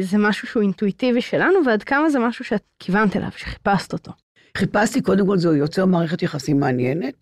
זה 0.00 0.18
משהו 0.18 0.48
שהוא 0.48 0.62
אינטואיטיבי 0.62 1.20
שלנו, 1.20 1.54
ועד 1.66 1.82
כמה 1.82 2.10
זה 2.10 2.18
משהו 2.18 2.44
שאת 2.44 2.62
כיוונת 2.78 3.16
אליו, 3.16 3.28
שחיפשת 3.36 3.92
אותו. 3.92 4.12
חיפשתי, 4.56 5.00
קודם 5.02 5.26
כל 5.26 5.38
זה 5.38 5.48
יוצר 5.48 5.86
מערכת 5.86 6.22
יחסים 6.22 6.60
מעניינת. 6.60 7.14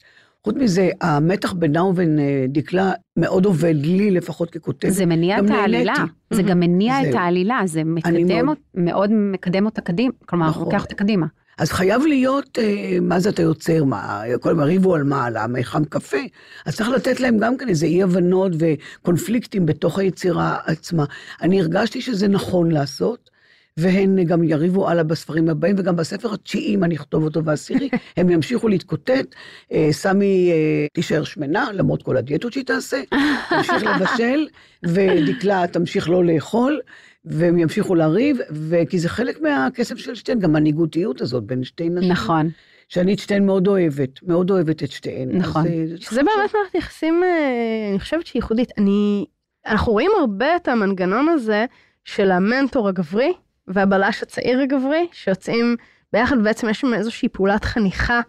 חוץ 0.45 0.55
מזה, 0.57 0.91
המתח 1.01 1.53
בינה 1.53 1.85
ובין 1.85 2.19
אה, 2.19 2.45
דקלה 2.49 2.93
מאוד 3.17 3.45
עובד 3.45 3.75
לי, 3.77 4.11
לפחות 4.11 4.51
ככותבת. 4.51 4.93
זה 4.93 5.07
מניע 5.07 5.39
את 5.39 5.51
העלילה. 5.51 5.95
זה 6.31 6.43
גם 6.43 6.61
מניע 6.61 7.11
את. 7.11 7.15
העלילה, 7.15 7.61
זה 7.65 7.85
מקדם, 7.85 8.49
מאוד 8.75 9.11
מקדם 9.13 9.67
אותה 9.67 9.81
קדימה, 9.81 10.13
כלומר, 10.27 10.49
נכון. 10.49 10.65
לוקח 10.65 10.83
אותה 10.83 10.95
קדימה. 10.95 11.27
אז 11.59 11.73
חייב 11.73 12.03
להיות, 12.07 12.59
אה, 12.59 12.99
מה 13.03 13.21
זה 13.21 13.29
אתה 13.29 13.43
יוצר, 13.43 13.85
מה, 13.85 14.23
כל 14.41 14.51
הזמן 14.51 14.63
ריבו 14.63 14.95
על 14.95 15.03
מה, 15.03 15.25
על 15.25 15.37
המיחם 15.37 15.85
קפה, 15.85 16.19
אז 16.67 16.77
צריך 16.77 16.89
לתת 16.89 17.21
להם 17.21 17.39
גם 17.39 17.57
כן 17.57 17.69
איזה 17.69 17.87
אי 17.87 18.03
הבנות 18.03 18.53
וקונפליקטים 18.59 19.67
בתוך 19.67 19.99
היצירה 19.99 20.59
עצמה. 20.67 21.05
אני 21.43 21.61
הרגשתי 21.61 22.01
שזה 22.01 22.29
נכון 22.29 22.71
לעשות, 22.71 23.31
והן 23.77 24.25
גם 24.25 24.45
יריבו 24.45 24.89
הלאה 24.89 25.05
בספרים 25.05 25.49
הבאים, 25.49 25.77
וגם 25.79 25.97
בספר 25.97 26.35
התשיעי, 26.35 26.75
אם 26.75 26.85
אני 26.85 26.97
אכתוב 26.97 27.25
אותו 27.25 27.43
בעשירי, 27.43 27.89
הם 28.17 28.31
ימשיכו 28.31 28.69
להתקוטט. 28.69 29.35
אה, 29.73 29.89
סמי 29.93 30.51
אה, 30.53 30.87
תישאר 30.93 31.25
שמנה, 31.25 31.69
למרות 31.73 32.03
כל 32.03 32.17
הדיאטות 32.17 32.53
שהיא 32.53 32.65
תעשה, 32.65 33.03
תמשיך 33.49 33.83
לבשל, 33.83 34.47
ודקלה 34.93 35.67
תמשיך 35.67 36.09
לא 36.09 36.25
לאכול, 36.25 36.81
והם 37.25 37.59
ימשיכו 37.59 37.95
לריב, 37.95 38.39
וכי 38.51 38.99
זה 38.99 39.09
חלק 39.09 39.41
מהקסם 39.41 39.97
של 39.97 40.15
שתיהן, 40.15 40.39
גם 40.39 40.51
המנהיגותיות 40.51 41.21
הזאת 41.21 41.45
בין 41.45 41.65
שתי 41.65 41.89
נשים. 41.89 42.13
נכון, 42.13 42.51
שאני 42.89 43.15
את 43.15 43.19
שתיהן 43.19 43.47
מאוד 43.47 43.67
אוהבת, 43.67 44.23
מאוד 44.23 44.51
אוהבת 44.51 44.83
את 44.83 44.91
שתיהן. 44.91 45.37
נכון. 45.37 45.63
אז, 45.63 45.69
אה, 45.69 45.97
שזה 46.01 46.23
באמת 46.23 46.31
מערכת 46.37 46.75
יחסים, 46.75 47.23
אה, 47.25 47.89
אני 47.91 48.01
חושבת 48.01 48.27
שהיא 48.27 48.41
ייחודית. 48.41 48.73
אני, 48.79 49.25
אנחנו 49.67 49.93
רואים 49.93 50.11
הרבה 50.21 50.57
את 50.57 50.69
המנגנון 50.69 51.29
הזה 51.29 51.65
של 52.05 52.31
המנטור 52.31 52.89
הגברי 52.89 53.33
והבלש 53.69 54.23
הצעיר 54.23 54.61
הגברי, 54.61 55.07
שיוצאים 55.13 55.77
ביחד, 56.13 56.43
בעצם 56.43 56.69
יש 56.69 56.81
שם 56.81 56.95
איזושהי 56.95 57.29
פעולת 57.29 57.65
חניכה 57.65 58.21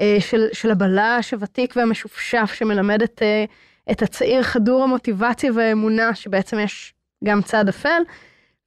אה, 0.00 0.16
של, 0.20 0.46
של 0.52 0.70
הבלש 0.70 1.34
הוותיק 1.34 1.76
והמשופשף, 1.76 2.50
שמלמד 2.54 3.02
את, 3.02 3.22
אה, 3.22 3.44
את 3.90 4.02
הצעיר 4.02 4.42
חדור 4.42 4.82
המוטיבציה 4.82 5.52
והאמונה, 5.54 6.14
שבעצם 6.14 6.58
יש 6.58 6.94
גם 7.24 7.42
צד 7.42 7.68
אפל. 7.68 8.02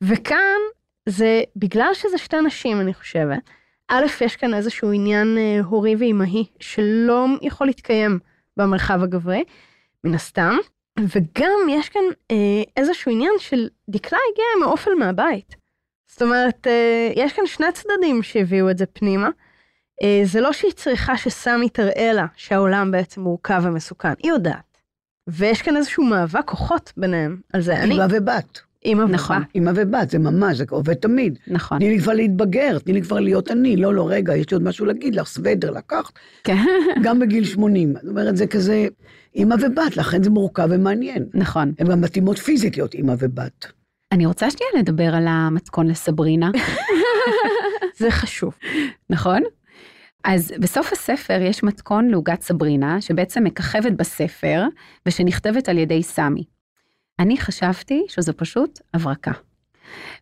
וכאן 0.01 0.59
זה, 1.09 1.41
בגלל 1.55 1.93
שזה 1.93 2.17
שתי 2.17 2.41
נשים, 2.41 2.81
אני 2.81 2.93
חושבת, 2.93 3.49
א', 3.87 4.05
יש 4.21 4.35
כאן 4.35 4.53
איזשהו 4.53 4.91
עניין 4.91 5.37
אה, 5.37 5.59
הורי 5.65 5.95
ואימהי 5.95 6.45
שלא 6.59 7.25
יכול 7.41 7.67
להתקיים 7.67 8.19
במרחב 8.57 9.03
הגברי, 9.03 9.43
מן 10.03 10.15
הסתם, 10.15 10.57
וגם 10.99 11.69
יש 11.69 11.89
כאן 11.89 12.01
אה, 12.31 12.63
איזשהו 12.77 13.11
עניין 13.11 13.33
של 13.39 13.67
דקלה 13.89 14.19
הגיעה 14.31 14.47
עם 14.57 14.63
האופל 14.63 14.91
מהבית. 14.99 15.55
זאת 16.07 16.21
אומרת, 16.21 16.67
אה, 16.67 17.11
יש 17.15 17.33
כאן 17.33 17.45
שני 17.45 17.65
צדדים 17.73 18.23
שהביאו 18.23 18.69
את 18.69 18.77
זה 18.77 18.85
פנימה. 18.85 19.29
אה, 20.03 20.21
זה 20.23 20.41
לא 20.41 20.53
שהיא 20.53 20.71
צריכה 20.71 21.17
שסמי 21.17 21.69
תראה 21.69 22.13
לה 22.13 22.25
שהעולם 22.35 22.91
בעצם 22.91 23.21
מורכב 23.21 23.61
ומסוכן, 23.65 24.13
היא 24.23 24.31
יודעת. 24.31 24.72
ויש 25.27 25.61
כאן 25.61 25.77
איזשהו 25.77 26.03
מאבק 26.03 26.45
כוחות 26.45 26.93
ביניהם 26.97 27.37
על 27.53 27.61
זה. 27.61 27.77
אני, 27.77 27.93
אימא 27.93 28.07
ובת, 28.09 28.59
אימא 28.85 29.03
נכון. 29.03 29.37
ובת. 29.37 29.47
אימא 29.55 29.71
ובת, 29.75 30.09
זה 30.09 30.19
ממש, 30.19 30.57
זה 30.57 30.63
עובד 30.69 30.93
תמיד. 30.93 31.39
נכון. 31.47 31.77
תני 31.79 31.89
לי 31.89 31.99
כבר 31.99 32.13
להתבגר, 32.13 32.79
תני 32.79 32.93
לי 32.93 33.01
כבר 33.01 33.19
להיות 33.19 33.51
אני, 33.51 33.75
לא, 33.77 33.93
לא, 33.93 34.09
רגע, 34.09 34.35
יש 34.35 34.51
לי 34.51 34.55
עוד 34.55 34.63
משהו 34.63 34.85
להגיד 34.85 35.15
לך, 35.15 35.27
סוודר 35.27 35.71
לקחת, 35.71 36.13
כן, 36.43 36.57
גם 37.03 37.19
בגיל 37.19 37.45
80. 37.45 37.93
זאת 37.93 38.09
אומרת, 38.09 38.37
זה 38.37 38.47
כזה 38.47 38.87
אימא 39.35 39.55
ובת, 39.61 39.97
לכן 39.97 40.23
זה 40.23 40.29
מורכב 40.29 40.67
ומעניין. 40.71 41.25
נכון. 41.33 41.73
הן 41.79 41.87
גם 41.87 42.01
מתאימות 42.01 42.37
פיזית 42.37 42.77
להיות 42.77 42.93
אימא 42.93 43.13
ובת. 43.19 43.65
אני 44.11 44.25
רוצה 44.25 44.49
שנייה 44.51 44.71
לדבר 44.79 45.15
על 45.15 45.25
המתכון 45.27 45.87
לסברינה, 45.87 46.51
זה 47.99 48.11
חשוב. 48.11 48.53
נכון? 49.09 49.41
אז 50.23 50.53
בסוף 50.59 50.91
הספר 50.93 51.41
יש 51.41 51.63
מתכון 51.63 52.07
לעוגת 52.09 52.41
סברינה, 52.41 53.01
שבעצם 53.01 53.43
מככבת 53.43 53.91
בספר, 53.91 54.63
ושנכתבת 55.05 55.69
על 55.69 55.77
ידי 55.77 56.03
סמי. 56.03 56.43
אני 57.19 57.37
חשבתי 57.37 58.03
שזו 58.07 58.33
פשוט 58.37 58.79
הברקה. 58.93 59.31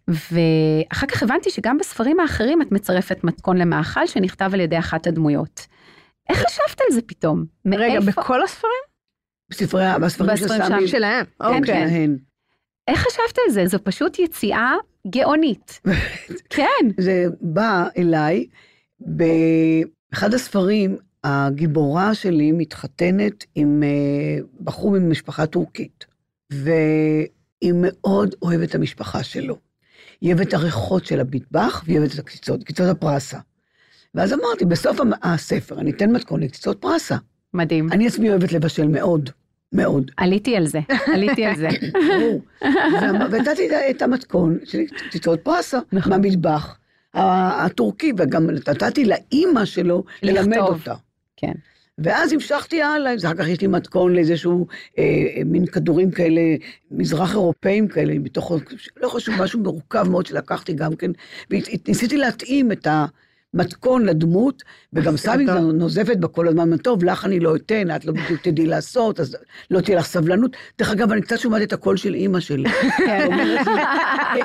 ואחר 0.08 1.08
כך 1.08 1.24
הבנתי 1.24 1.50
שגם 1.50 1.77
בספרים 1.77 2.20
האחרים 2.20 2.62
את 2.62 2.72
מצרפת 2.72 3.24
מתכון 3.24 3.58
למאכל 3.58 4.08
שנכתב 4.08 4.50
על 4.53 4.60
ידי 4.60 4.79
אחת 4.79 5.08
הדמויות. 5.08 5.67
איך 6.29 6.38
חשבת 6.38 6.81
על 6.81 6.96
זה 6.96 7.01
פתאום? 7.01 7.46
רגע, 7.67 8.00
מאיפה- 8.00 8.22
בכל 8.22 8.43
הספרים? 8.43 8.74
בספרי, 9.51 9.84
בספרים 10.01 10.38
של 10.38 10.43
בספרים 10.46 10.62
סמי, 10.79 10.88
שלהם. 10.88 11.25
כן, 11.25 11.46
אוקיי. 11.46 11.62
כן. 11.65 11.88
שלהן. 11.89 12.17
איך 12.88 13.00
חשבת 13.00 13.38
על 13.48 13.53
זה? 13.53 13.67
זו 13.67 13.77
פשוט 13.84 14.20
יציאה 14.20 14.74
גאונית. 15.10 15.81
כן, 16.55 16.88
זה 16.98 17.25
בא 17.41 17.88
אליי, 17.98 18.46
באחד 19.05 20.34
הספרים, 20.34 20.98
הגיבורה 21.24 22.15
שלי 22.15 22.51
מתחתנת 22.51 23.46
עם 23.55 23.84
אה, 23.84 24.43
בחור 24.62 24.91
ממשפחה 24.91 25.46
טורקית, 25.46 26.05
והיא 26.51 27.74
מאוד 27.77 28.36
אוהבת 28.41 28.70
את 28.70 28.75
המשפחה 28.75 29.24
שלו. 29.24 29.58
היא 30.22 30.34
אוהבת 30.34 30.48
את 30.48 30.53
הריחות 30.53 31.05
של 31.05 31.20
המטבח, 31.20 31.84
והיא 31.86 32.00
אוהבת 32.00 32.13
את 32.13 32.20
הקציצות, 32.20 32.63
קציצות 32.63 32.89
הפרסה. 32.89 33.39
ואז 34.15 34.34
אמרתי, 34.34 34.65
בסוף 34.65 35.00
הספר 35.24 35.79
אני 35.79 35.91
אתן 35.91 36.12
מתכון 36.12 36.43
לקציצות 36.43 36.81
פרסה. 36.81 37.15
מדהים. 37.53 37.91
אני 37.91 38.08
עצמי 38.08 38.29
אוהבת 38.29 38.51
לבשל 38.51 38.88
מאוד, 38.88 39.29
מאוד. 39.74 40.12
עליתי 40.17 40.55
על 40.55 40.67
זה, 40.67 40.79
עליתי 41.13 41.46
על 41.46 41.55
זה. 41.55 41.67
ברור. 42.20 42.41
ונתתי 43.31 43.70
את 43.89 44.01
המתכון 44.01 44.58
של 44.63 44.79
קציצות 45.10 45.39
פרסה 45.43 45.79
נכון. 45.91 46.12
מהמטבח 46.12 46.77
הטורקי, 47.13 48.13
וגם 48.18 48.50
נתתי 48.50 49.06
לאימא 49.06 49.65
שלו 49.65 50.03
ללמד. 50.24 50.58
אותה. 50.58 50.94
כן. 51.38 51.53
ואז 51.98 52.34
המשכתי 52.34 52.82
הלאה, 52.82 53.13
אחר 53.25 53.34
כך 53.34 53.48
יש 53.48 53.62
לי 53.62 53.68
מתכון 53.68 54.13
לאיזשהו 54.13 54.68
אה, 54.98 55.03
מין 55.46 55.65
כדורים 55.65 56.12
כאלה, 56.12 56.41
מזרח 56.91 57.32
אירופאים 57.32 57.88
כאלה, 57.88 58.20
מתוך, 58.20 58.51
לא 58.98 59.10
חשוב, 59.10 59.36
משהו 59.41 59.60
מורכב 59.60 60.10
מאוד 60.10 60.25
שלקחתי 60.25 60.74
גם 60.74 60.96
כן, 60.96 61.12
וניסיתי 61.50 62.18
להתאים 62.18 62.72
את 62.72 62.88
המתכון 63.53 64.05
לדמות, 64.05 64.63
וגם 64.93 65.17
סמי 65.17 65.46
נוזפת 65.74 66.17
בה 66.17 66.27
כל 66.27 66.48
הזמן, 66.48 66.77
טוב, 66.77 67.03
לך 67.03 67.25
אני 67.25 67.39
לא 67.39 67.55
אתן, 67.55 67.96
את 67.96 68.05
לא 68.05 68.13
בדיוק 68.13 68.41
תדעי 68.41 68.65
לעשות, 68.65 69.20
אז 69.20 69.38
לא 69.72 69.81
תהיה 69.81 69.98
לך 69.98 70.05
סבלנות. 70.05 70.58
דרך 70.79 70.91
אגב, 70.91 71.12
אני 71.12 71.22
קצת 71.22 71.39
שומעת 71.39 71.62
את 71.62 71.74
הקול 71.74 71.98
של 71.98 72.13
אימא 72.13 72.39
שלי. 72.39 72.70
כן. 72.98 73.29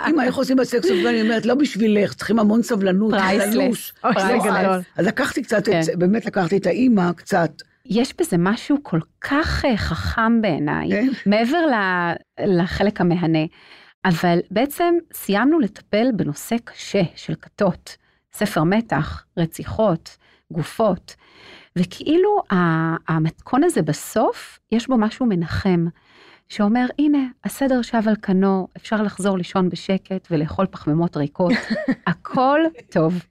אימא, 0.06 0.22
איך 0.22 0.34
עושים 0.36 0.56
בסקס 0.56 0.90
אוף 0.90 1.06
אני 1.08 1.22
אומרת, 1.22 1.46
לא 1.46 1.54
בשבילך, 1.54 2.14
צריכים 2.14 2.38
המון 2.38 2.62
סבלנות, 2.62 3.14
priceless. 3.14 3.92
גדול. 4.04 4.80
אז 4.96 5.06
לקחתי 5.06 5.42
קצת, 5.42 5.66
כן. 5.66 5.80
באמת 5.94 6.26
לקחתי 6.26 6.56
את 6.56 6.66
האימא 6.66 7.12
קצת. 7.12 7.50
יש 7.86 8.14
בזה 8.20 8.36
משהו 8.38 8.76
כל 8.82 9.00
כך 9.20 9.64
אה, 9.64 9.76
חכם 9.76 10.42
בעיניי, 10.42 10.90
כן. 10.90 11.08
מעבר 11.26 11.58
לחלק 12.46 13.00
המהנה. 13.00 13.44
אבל 14.04 14.38
בעצם 14.50 14.94
סיימנו 15.12 15.58
לטפל 15.58 16.06
בנושא 16.16 16.56
קשה 16.64 17.02
של 17.16 17.34
כתות, 17.42 17.96
ספר 18.36 18.64
מתח, 18.64 19.24
רציחות, 19.36 20.16
גופות, 20.52 21.14
וכאילו 21.76 22.42
המתכון 23.08 23.64
הזה 23.64 23.82
בסוף, 23.82 24.58
יש 24.72 24.88
בו 24.88 24.96
משהו 24.98 25.26
מנחם, 25.26 25.86
שאומר, 26.48 26.86
הנה, 26.98 27.18
הסדר 27.44 27.82
שב 27.82 28.02
על 28.08 28.16
כנו, 28.22 28.68
אפשר 28.76 29.02
לחזור 29.02 29.38
לישון 29.38 29.68
בשקט 29.68 30.28
ולאכול 30.30 30.66
פחמימות 30.66 31.16
ריקות, 31.16 31.52
הכל 32.06 32.60
טוב, 32.90 33.24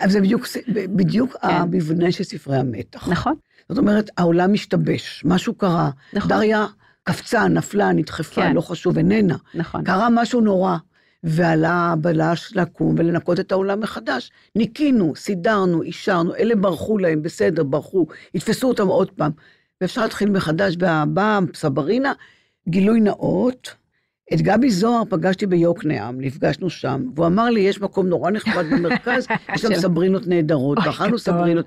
אבל 0.00 0.10
זה 0.10 0.20
בדיוק, 0.20 0.46
בדיוק 0.68 1.36
כן. 1.42 1.48
המבנה 1.48 2.12
של 2.12 2.24
ספרי 2.24 2.56
המתח. 2.56 3.08
נכון? 3.08 3.34
זאת 3.68 3.78
אומרת, 3.78 4.10
העולם 4.18 4.52
משתבש, 4.52 5.22
משהו 5.24 5.54
קרה. 5.54 5.90
נכון. 6.12 6.28
דריה 6.28 6.66
קפצה, 7.02 7.48
נפלה, 7.48 7.92
נדחפה, 7.92 8.42
כן. 8.42 8.54
לא 8.54 8.60
חשוב, 8.60 8.98
איננה. 8.98 9.36
נכון. 9.54 9.84
קרה 9.84 10.08
משהו 10.10 10.40
נורא, 10.40 10.76
ועלה 11.26 11.72
הבלש 11.72 12.52
לקום 12.56 12.94
ולנקות 12.98 13.40
את 13.40 13.52
העולם 13.52 13.80
מחדש. 13.80 14.30
ניקינו, 14.56 15.12
סידרנו, 15.16 15.82
אישרנו, 15.82 16.34
אלה 16.34 16.56
ברחו 16.56 16.98
להם, 16.98 17.22
בסדר, 17.22 17.62
ברחו, 17.62 18.06
יתפסו 18.34 18.68
אותם 18.68 18.88
עוד 18.88 19.10
פעם. 19.10 19.30
ואפשר 19.80 20.02
להתחיל 20.02 20.30
מחדש, 20.30 20.76
והבאה, 20.78 21.38
סברינה, 21.54 22.12
גילוי 22.68 23.00
נאות. 23.00 23.74
את 24.34 24.40
גבי 24.40 24.70
זוהר 24.70 25.02
פגשתי 25.08 25.46
ביוקנעם, 25.46 26.20
נפגשנו 26.20 26.70
שם, 26.70 27.04
והוא 27.14 27.26
אמר 27.26 27.50
לי, 27.50 27.60
יש 27.60 27.80
מקום 27.80 28.06
נורא 28.06 28.30
נכבד 28.30 28.64
במרכז, 28.70 29.26
יש 29.54 29.60
שם 29.60 29.74
סברינות 29.74 30.26
נהדרות, 30.26 30.78
ואכלנו. 30.84 31.18
סברינות, 31.18 31.66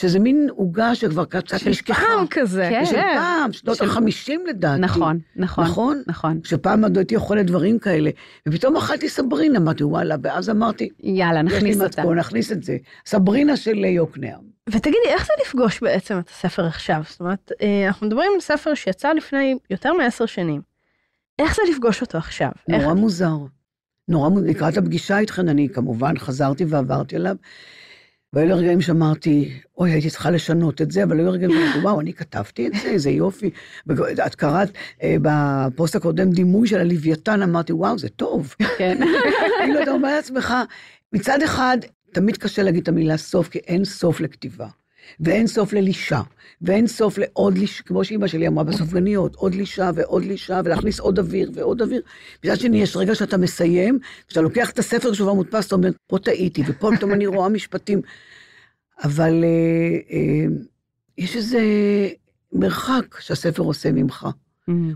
שזה 0.00 0.18
מין 0.18 0.48
עוגה 0.56 0.94
שכבר 0.94 1.24
קצת 1.24 1.58
של 1.58 1.70
נשכחה. 1.70 2.02
פעם 2.02 2.26
כזה. 2.30 2.66
כן. 2.70 2.84
של 2.86 2.92
פעם, 3.14 3.52
שנות 3.52 3.76
של- 3.76 3.84
ה-50 3.84 4.48
לדעתי. 4.48 4.80
נכון, 4.80 5.18
נכון, 5.36 5.64
נכון? 5.64 6.02
נכון. 6.06 6.40
שפעם 6.44 6.82
עוד 6.82 6.94
לא 6.96 7.00
הייתי 7.00 7.16
אוכלת 7.16 7.46
דברים 7.46 7.78
כאלה, 7.78 8.10
ופתאום 8.48 8.76
אכלתי 8.76 9.08
סברינה, 9.08 9.58
אמרתי, 9.58 9.84
וואלה, 9.84 10.14
ואז 10.22 10.50
אמרתי, 10.50 10.88
יאללה, 11.02 11.42
נכניס 11.42 11.80
אותה. 11.80 12.00
מתכון, 12.02 12.18
נכניס 12.18 12.52
את 12.52 12.62
זה. 12.62 12.76
סברינה 13.06 13.56
של 13.56 13.84
יוקנעם. 13.84 14.40
ותגידי, 14.68 14.96
איך 15.08 15.26
זה 15.26 15.32
לפגוש 15.46 15.80
בעצם 15.82 16.18
את 16.18 16.28
הספר 16.28 16.66
עכשיו? 16.66 17.02
זאת 17.08 17.20
אומרת, 17.20 17.52
אה, 17.62 17.86
אנחנו 17.86 18.06
מדברים 18.06 18.30
על 18.34 18.40
ספר 18.40 18.74
שיצא 18.74 19.12
לפני 19.12 19.54
יותר 19.70 19.92
מעשר 19.92 20.26
שנים. 20.26 20.60
איך 21.38 21.56
זה 21.56 21.62
לפגוש 21.72 22.00
אותו 22.00 22.18
עכשיו? 22.18 22.50
איך... 22.72 22.82
נורא 22.82 22.94
מוזר. 22.94 23.36
נורא 24.08 24.28
מוזר. 24.28 24.46
לקראת 24.46 24.76
הפגישה 24.76 25.18
איתכן, 25.18 25.48
אני 25.48 25.68
כמובן 25.68 26.18
חזרתי 26.18 26.64
ועברתי 26.64 27.16
עליו, 27.16 27.36
והיו 28.32 28.46
לי 28.46 28.52
רגעים 28.52 28.80
שאמרתי, 28.80 29.60
אוי, 29.78 29.90
הייתי 29.90 30.10
צריכה 30.10 30.30
לשנות 30.30 30.82
את 30.82 30.90
זה, 30.90 31.04
אבל 31.04 31.18
היו 31.18 31.32
רגעים 31.32 31.50
שאמרתי, 31.50 31.78
וואו, 31.78 32.00
אני 32.00 32.12
כתבתי 32.12 32.66
את 32.66 32.72
זה, 32.82 32.88
איזה 32.88 33.10
יופי. 33.10 33.50
את 34.26 34.34
קראת 34.34 34.68
אה, 35.02 35.16
בפוסט 35.22 35.96
הקודם 35.96 36.30
דימוי 36.30 36.68
של 36.68 36.78
הלוויתן, 36.80 37.42
אמרתי, 37.42 37.72
וואו, 37.72 37.98
זה 37.98 38.08
טוב. 38.08 38.54
כן. 38.78 38.98
כאילו, 39.64 39.82
אתה 39.82 39.90
אומר 39.90 40.14
לעצמך, 40.14 40.54
מצד 41.12 41.42
אחד, 41.42 41.78
תמיד 42.12 42.36
קשה 42.36 42.62
להגיד 42.62 42.82
את 42.82 42.88
המילה 42.88 43.16
סוף, 43.16 43.48
כי 43.48 43.58
אין 43.58 43.84
סוף 43.84 44.20
לכתיבה. 44.20 44.68
ואין 45.20 45.46
סוף 45.46 45.72
ללישה, 45.72 46.20
ואין 46.62 46.86
סוף 46.86 47.18
לעוד 47.18 47.58
לישה, 47.58 47.82
כמו 47.82 48.04
שאימא 48.04 48.26
שלי 48.26 48.48
אמרה 48.48 48.64
בסופגניות, 48.64 49.34
עוד 49.34 49.54
לישה 49.54 49.90
ועוד 49.94 50.24
לישה, 50.24 50.60
ולהכניס 50.64 51.00
עוד 51.00 51.18
אוויר 51.18 51.50
ועוד 51.54 51.82
אוויר. 51.82 52.02
מצד 52.44 52.60
שני, 52.60 52.82
יש 52.82 52.96
רגע 52.96 53.14
שאתה 53.14 53.36
מסיים, 53.36 53.98
כשאתה 54.28 54.40
לוקח 54.40 54.70
את 54.70 54.78
הספר 54.78 55.12
שהוא 55.12 55.32
מודפס, 55.32 55.66
אתה 55.66 55.74
אומר, 55.74 55.90
פה 56.06 56.18
טעיתי, 56.18 56.62
ופה 56.66 56.90
פתאום 56.96 57.12
אני 57.12 57.26
רואה 57.26 57.48
משפטים. 57.48 58.00
אבל 59.04 59.44
אה, 59.44 60.16
אה, 60.16 60.46
יש 61.18 61.36
איזה 61.36 61.60
מרחק 62.52 63.20
שהספר 63.20 63.62
עושה 63.62 63.92
ממך. 63.92 64.26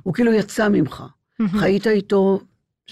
הוא 0.02 0.14
כאילו 0.14 0.32
יצא 0.32 0.68
ממך. 0.68 1.04
מהמם. 1.38 1.58
חיית 1.58 1.86
איתו 1.86 2.40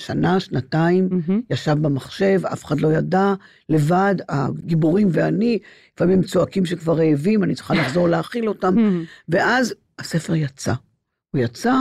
שנה, 0.00 0.40
שנתיים, 0.40 1.08
מהמם. 1.10 1.40
ישב 1.50 1.76
במחשב, 1.80 2.40
אף 2.52 2.64
אחד 2.64 2.80
לא 2.80 2.92
ידע, 2.92 3.34
לבד, 3.68 4.14
הגיבורים 4.28 5.08
ואני, 5.10 5.58
לפעמים 5.94 6.18
הם 6.18 6.24
צועקים 6.24 6.66
שכבר 6.66 6.98
רעבים, 6.98 7.44
אני 7.44 7.54
צריכה 7.54 7.74
לחזור 7.74 8.08
להאכיל 8.08 8.48
אותם, 8.48 8.74
מהמם. 8.74 9.04
ואז 9.28 9.74
הספר 9.98 10.34
יצא. 10.34 10.72
הוא 11.30 11.42
יצא, 11.42 11.74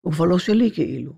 הוא 0.00 0.12
כבר 0.12 0.24
לא 0.24 0.38
שלי 0.38 0.70
כאילו. 0.74 1.12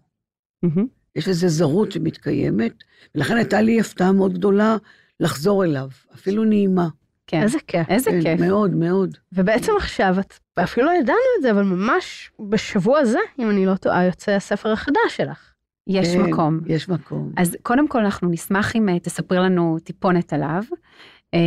מהמם. 0.63 0.87
יש 1.17 1.29
איזו 1.29 1.49
זרות 1.49 1.93
שמתקיימת, 1.93 2.73
ולכן 3.15 3.37
הייתה 3.37 3.61
לי 3.61 3.81
הפתעה 3.81 4.13
מאוד 4.13 4.35
גדולה 4.35 4.77
לחזור 5.21 5.65
אליו, 5.65 5.89
אפילו 6.15 6.45
נעימה. 6.45 6.89
כן. 7.27 7.43
איזה 7.43 7.59
כיף. 7.67 7.89
איזה 7.89 8.11
כן, 8.11 8.23
כיף. 8.23 8.41
מאוד, 8.41 8.71
מאוד. 8.71 9.17
ובעצם 9.33 9.73
עכשיו, 9.79 10.15
את, 10.21 10.35
אפילו 10.65 10.87
לא 10.87 10.93
ידענו 10.93 11.19
את 11.39 11.43
זה, 11.43 11.51
אבל 11.51 11.63
ממש 11.63 12.31
בשבוע 12.49 12.99
הזה, 12.99 13.19
אם 13.39 13.51
אני 13.51 13.67
לא 13.67 13.75
טועה, 13.77 14.05
יוצא 14.05 14.33
הספר 14.33 14.73
החדש 14.73 14.97
שלך. 15.09 15.54
יש 15.87 16.09
כן, 16.15 16.23
מקום. 16.23 16.61
יש 16.67 16.89
מקום. 16.89 17.33
אז 17.37 17.57
קודם 17.63 17.89
כל 17.89 17.99
אנחנו 17.99 18.29
נשמח 18.31 18.77
אם 18.77 18.89
אה, 18.89 18.99
תספרי 18.99 19.39
לנו 19.39 19.79
טיפונת 19.85 20.33
עליו, 20.33 20.63
אה, 21.35 21.41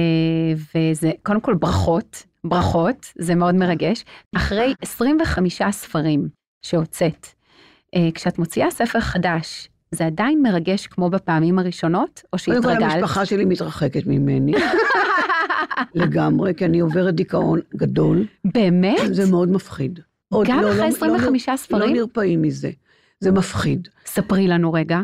וזה 0.75 1.11
קודם 1.23 1.39
כל 1.41 1.53
ברכות, 1.53 2.23
ברכות, 2.43 3.13
זה 3.19 3.35
מאוד 3.35 3.55
מרגש. 3.55 4.05
אחרי 4.35 4.73
25 4.81 5.61
ספרים 5.71 6.27
שהוצאת, 6.61 7.27
אה, 7.95 8.09
כשאת 8.13 8.39
מוציאה 8.39 8.71
ספר 8.71 8.99
חדש, 8.99 9.69
זה 9.91 10.05
עדיין 10.05 10.41
מרגש 10.43 10.87
כמו 10.87 11.09
בפעמים 11.09 11.59
הראשונות, 11.59 12.23
או 12.33 12.37
קודם 12.45 12.63
כל, 12.63 12.69
שהתרגלת? 12.69 12.93
המשפחה 12.93 13.25
שלי 13.25 13.45
מתרחקת 13.45 14.05
ממני 14.05 14.53
לגמרי, 15.95 16.53
כי 16.55 16.65
אני 16.65 16.79
עוברת 16.79 17.15
דיכאון 17.15 17.59
גדול. 17.75 18.25
באמת? 18.45 18.97
זה 19.11 19.31
מאוד 19.31 19.49
מפחיד. 19.51 19.99
גם 20.45 20.61
לא- 20.61 20.69
אחרי 20.71 20.81
לא- 20.81 20.85
25 20.87 21.49
לא, 21.49 21.55
ספרים? 21.55 21.81
לא 21.95 22.01
נרפאים 22.01 22.41
מזה. 22.41 22.69
זה 23.19 23.31
מפחיד. 23.31 23.87
ספרי 24.05 24.47
לנו 24.47 24.73
רגע. 24.73 24.99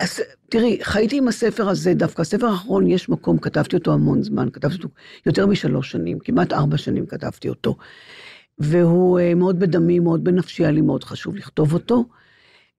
אז 0.00 0.20
תראי, 0.50 0.78
חייתי 0.82 1.18
עם 1.18 1.28
הספר 1.28 1.68
הזה, 1.68 1.94
דווקא 1.94 2.22
הספר 2.22 2.46
האחרון 2.46 2.86
יש 2.86 3.08
מקום, 3.08 3.38
כתבתי 3.38 3.76
אותו 3.76 3.92
המון 3.92 4.22
זמן, 4.22 4.48
כתבתי 4.52 4.76
אותו 4.76 4.88
יותר 5.26 5.46
משלוש 5.46 5.90
שנים, 5.90 6.18
כמעט 6.18 6.52
ארבע 6.52 6.78
שנים 6.78 7.06
כתבתי 7.06 7.48
אותו. 7.48 7.76
והוא 8.58 9.20
אה, 9.20 9.34
מאוד 9.34 9.60
בדמי, 9.60 9.98
מאוד 9.98 10.24
בנפשי, 10.24 10.62
היה 10.62 10.72
לי 10.72 10.80
מאוד 10.80 11.04
חשוב 11.04 11.36
לכתוב 11.36 11.72
אותו. 11.74 12.04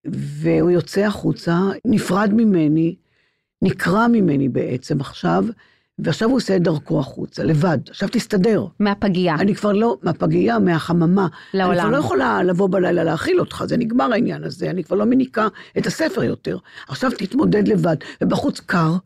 והוא 0.04 0.70
יוצא 0.70 1.00
החוצה, 1.00 1.60
נפרד 1.84 2.30
ממני, 2.34 2.96
נקרע 3.62 4.08
ממני 4.08 4.48
בעצם 4.48 5.00
עכשיו, 5.00 5.44
ועכשיו 5.98 6.28
הוא 6.28 6.36
עושה 6.36 6.56
את 6.56 6.62
דרכו 6.62 7.00
החוצה, 7.00 7.44
לבד. 7.44 7.78
עכשיו 7.88 8.08
תסתדר. 8.12 8.64
מהפגייה, 8.80 9.34
אני 9.34 9.54
כבר 9.54 9.72
לא, 9.72 9.96
מהפגייה, 10.02 10.58
מהחממה. 10.58 11.22
אני 11.22 11.30
כבר 11.30 11.72
לעולם. 11.72 11.90
לא 11.90 11.96
יכולה 11.96 12.42
לבוא 12.42 12.68
בלילה 12.68 13.04
להאכיל 13.04 13.40
אותך, 13.40 13.64
זה 13.68 13.76
נגמר 13.76 14.12
העניין 14.12 14.44
הזה, 14.44 14.70
אני 14.70 14.84
כבר 14.84 14.96
לא 14.96 15.04
מניקה 15.04 15.48
את 15.78 15.86
הספר 15.86 16.22
יותר. 16.22 16.58
עכשיו 16.88 17.10
תתמודד 17.10 17.68
לבד, 17.68 17.96
ובחוץ 18.22 18.60
קר, 18.60 18.96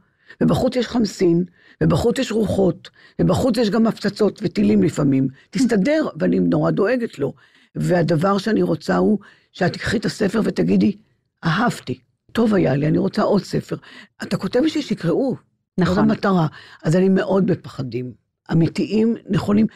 ובחוץ 0.41 0.77
יש 0.77 0.87
חמסין, 0.87 1.45
ובחוץ 1.83 2.19
יש 2.19 2.33
רוחות, 2.33 2.91
ובחוץ 3.21 3.59
יש 3.59 3.71
גם 3.71 3.87
הפצצות 3.87 4.41
וטילים 4.43 4.83
לפעמים. 4.83 5.29
תסתדר, 5.51 6.09
ואני 6.17 6.41
נורא 6.41 6.71
דואגת 6.71 7.19
לו. 7.19 7.33
והדבר 7.75 8.39
שאני 8.39 8.63
רוצה 8.63 8.97
הוא 8.97 9.19
שאת 9.53 9.73
תקחי 9.73 9.97
את 9.97 10.05
הספר 10.05 10.41
ותגידי, 10.45 10.97
אהבתי, 11.45 11.99
טוב 12.33 12.55
היה 12.55 12.77
לי, 12.77 12.87
אני 12.87 12.99
רוצה 12.99 13.23
עוד 13.23 13.43
ספר. 13.43 13.77
אתה 14.23 14.37
כותב 14.37 14.61
בשביל 14.65 14.85
שיקראו, 14.85 15.37
זאת 15.81 15.89
נכון. 15.89 16.11
המטרה. 16.11 16.47
אז 16.83 16.97
אני 16.97 17.09
מאוד 17.09 17.47
בפחדים, 17.47 18.13
אמיתיים, 18.53 19.15
נכונים. 19.31 19.67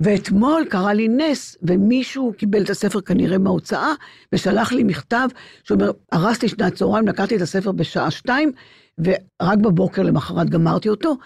ואתמול 0.00 0.64
קרה 0.70 0.94
לי 0.94 1.08
נס, 1.08 1.56
ומישהו 1.62 2.32
קיבל 2.38 2.62
את 2.62 2.70
הספר 2.70 3.00
כנראה 3.00 3.38
מההוצאה, 3.38 3.92
ושלח 4.32 4.72
לי 4.72 4.84
מכתב 4.84 5.28
שאומר, 5.64 5.90
הרסתי 6.12 6.48
שנת 6.48 6.74
צהריים, 6.74 7.08
לקחתי 7.08 7.36
את 7.36 7.40
הספר 7.40 7.72
בשעה 7.72 8.10
שתיים, 8.10 8.52
ורק 8.98 9.58
בבוקר 9.58 10.02
למחרת 10.02 10.50
גמרתי 10.50 10.88
אותו, 10.88 11.16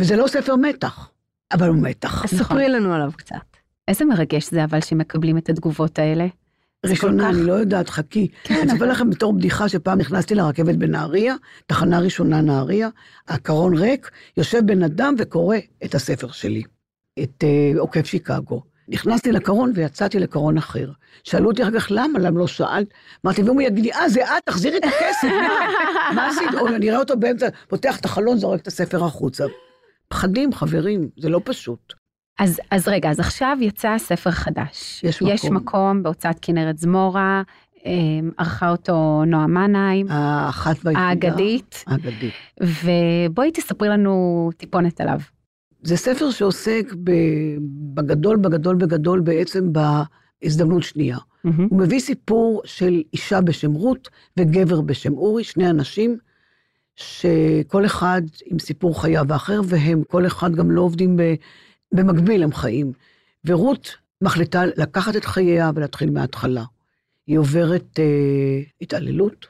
וזה 0.00 0.16
לא 0.16 0.26
ספר 0.26 0.56
מתח, 0.56 1.10
אבל 1.52 1.68
הוא 1.68 1.76
מתח. 1.76 2.24
אז 2.24 2.30
ספרי 2.30 2.68
לנו 2.68 2.94
עליו 2.94 3.10
קצת. 3.16 3.36
איזה 3.88 4.04
מרגש 4.04 4.50
זה 4.50 4.64
אבל 4.64 4.80
שמקבלים 4.80 5.38
את 5.38 5.48
התגובות 5.48 5.98
האלה. 5.98 6.26
ראשונה, 6.90 7.22
כך- 7.24 7.34
אני 7.36 7.46
לא 7.46 7.52
יודעת, 7.52 7.88
חכי. 7.88 8.28
כן, 8.44 8.54
אני 8.54 8.64
אספר 8.72 8.76
אבל- 8.84 8.90
לכם 8.90 9.10
בתור 9.10 9.32
בדיחה 9.32 9.68
שפעם 9.68 9.98
נכנסתי 9.98 10.34
לרכבת 10.34 10.74
בנהריה, 10.76 11.34
תחנה 11.66 11.98
ראשונה 11.98 12.40
נהריה, 12.40 12.88
הקרון 13.28 13.76
ריק, 13.78 14.10
יושב 14.36 14.60
בן 14.66 14.82
אדם 14.82 15.14
וקורא 15.18 15.56
את 15.84 15.94
הספר 15.94 16.30
שלי, 16.30 16.62
את 17.22 17.44
אה, 17.44 17.80
עוקף 17.80 18.06
שיקגו. 18.06 18.62
נכנסתי 18.88 19.32
לקרון 19.32 19.72
ויצאתי 19.74 20.18
לקרון 20.18 20.58
אחר. 20.58 20.90
שאלו 21.24 21.50
אותי 21.50 21.62
אחר 21.62 21.80
כך, 21.80 21.86
למה? 21.90 22.18
למה 22.18 22.38
לא 22.40 22.46
שאלת? 22.46 22.86
אמרתי, 23.26 23.42
ואם 23.42 23.52
הוא 23.54 23.62
יגיד 23.62 23.84
לי, 23.84 23.92
אה, 23.92 24.08
זה 24.08 24.24
את, 24.24 24.42
תחזירי 24.44 24.76
את 24.78 24.84
הכסף, 24.84 25.28
מה? 25.42 25.66
מה 26.14 26.28
עשית? 26.28 26.48
או 26.60 26.68
אני 26.68 26.88
אראה 26.90 26.98
אותו 26.98 27.16
באמצע, 27.16 27.46
פותח 27.68 28.00
את 28.00 28.04
החלון, 28.04 28.38
זורק 28.38 28.60
את 28.60 28.66
הספר 28.66 29.04
החוצה. 29.04 29.44
פחדים, 30.08 30.52
חברים, 30.52 31.08
זה 31.18 31.28
לא 31.28 31.40
פשוט. 31.44 31.94
אז, 32.38 32.60
אז 32.70 32.88
רגע, 32.88 33.10
אז 33.10 33.20
עכשיו 33.20 33.58
יצא 33.60 33.98
ספר 33.98 34.30
חדש. 34.30 35.04
יש 35.04 35.22
יש 35.22 35.44
מקום. 35.44 35.56
מקום 35.56 36.02
בהוצאת 36.02 36.36
כנרת 36.42 36.78
זמורה, 36.78 37.42
אה, 37.86 37.92
ערכה 38.38 38.70
אותו 38.70 39.24
נועה 39.26 39.46
מנהיים, 39.46 40.06
האחת 40.10 40.76
והיחידה. 40.84 41.08
האגדית, 41.08 41.84
האגדית. 41.86 42.32
ובואי 42.60 43.50
תספרי 43.52 43.88
לנו 43.88 44.50
טיפונת 44.56 45.00
עליו. 45.00 45.20
זה 45.82 45.96
ספר 45.96 46.30
שעוסק 46.30 46.94
בגדול, 47.94 48.36
בגדול, 48.36 48.76
בגדול, 48.76 49.20
בעצם 49.20 49.72
בהזדמנות 49.72 50.82
שנייה. 50.82 51.18
מהמם. 51.44 51.66
הוא 51.70 51.78
מביא 51.78 52.00
סיפור 52.00 52.62
של 52.64 53.02
אישה 53.12 53.40
בשם 53.40 53.72
רות 53.72 54.08
וגבר 54.36 54.80
בשם 54.80 55.12
אורי, 55.12 55.44
שני 55.44 55.70
אנשים 55.70 56.18
שכל 56.96 57.86
אחד 57.86 58.22
עם 58.46 58.58
סיפור 58.58 59.02
חייו 59.02 59.32
האחר, 59.32 59.60
והם 59.64 60.02
כל 60.08 60.26
אחד 60.26 60.54
גם 60.54 60.70
לא 60.70 60.80
עובדים 60.80 61.16
ב, 61.16 61.22
במקביל, 61.96 62.42
הם 62.42 62.52
חיים. 62.52 62.92
ורות 63.44 63.96
מחליטה 64.22 64.62
לקחת 64.76 65.16
את 65.16 65.24
חייה 65.24 65.70
ולהתחיל 65.74 66.10
מההתחלה. 66.10 66.64
היא 67.26 67.38
עוברת 67.38 67.98
אה, 67.98 68.04
התעללות. 68.80 69.46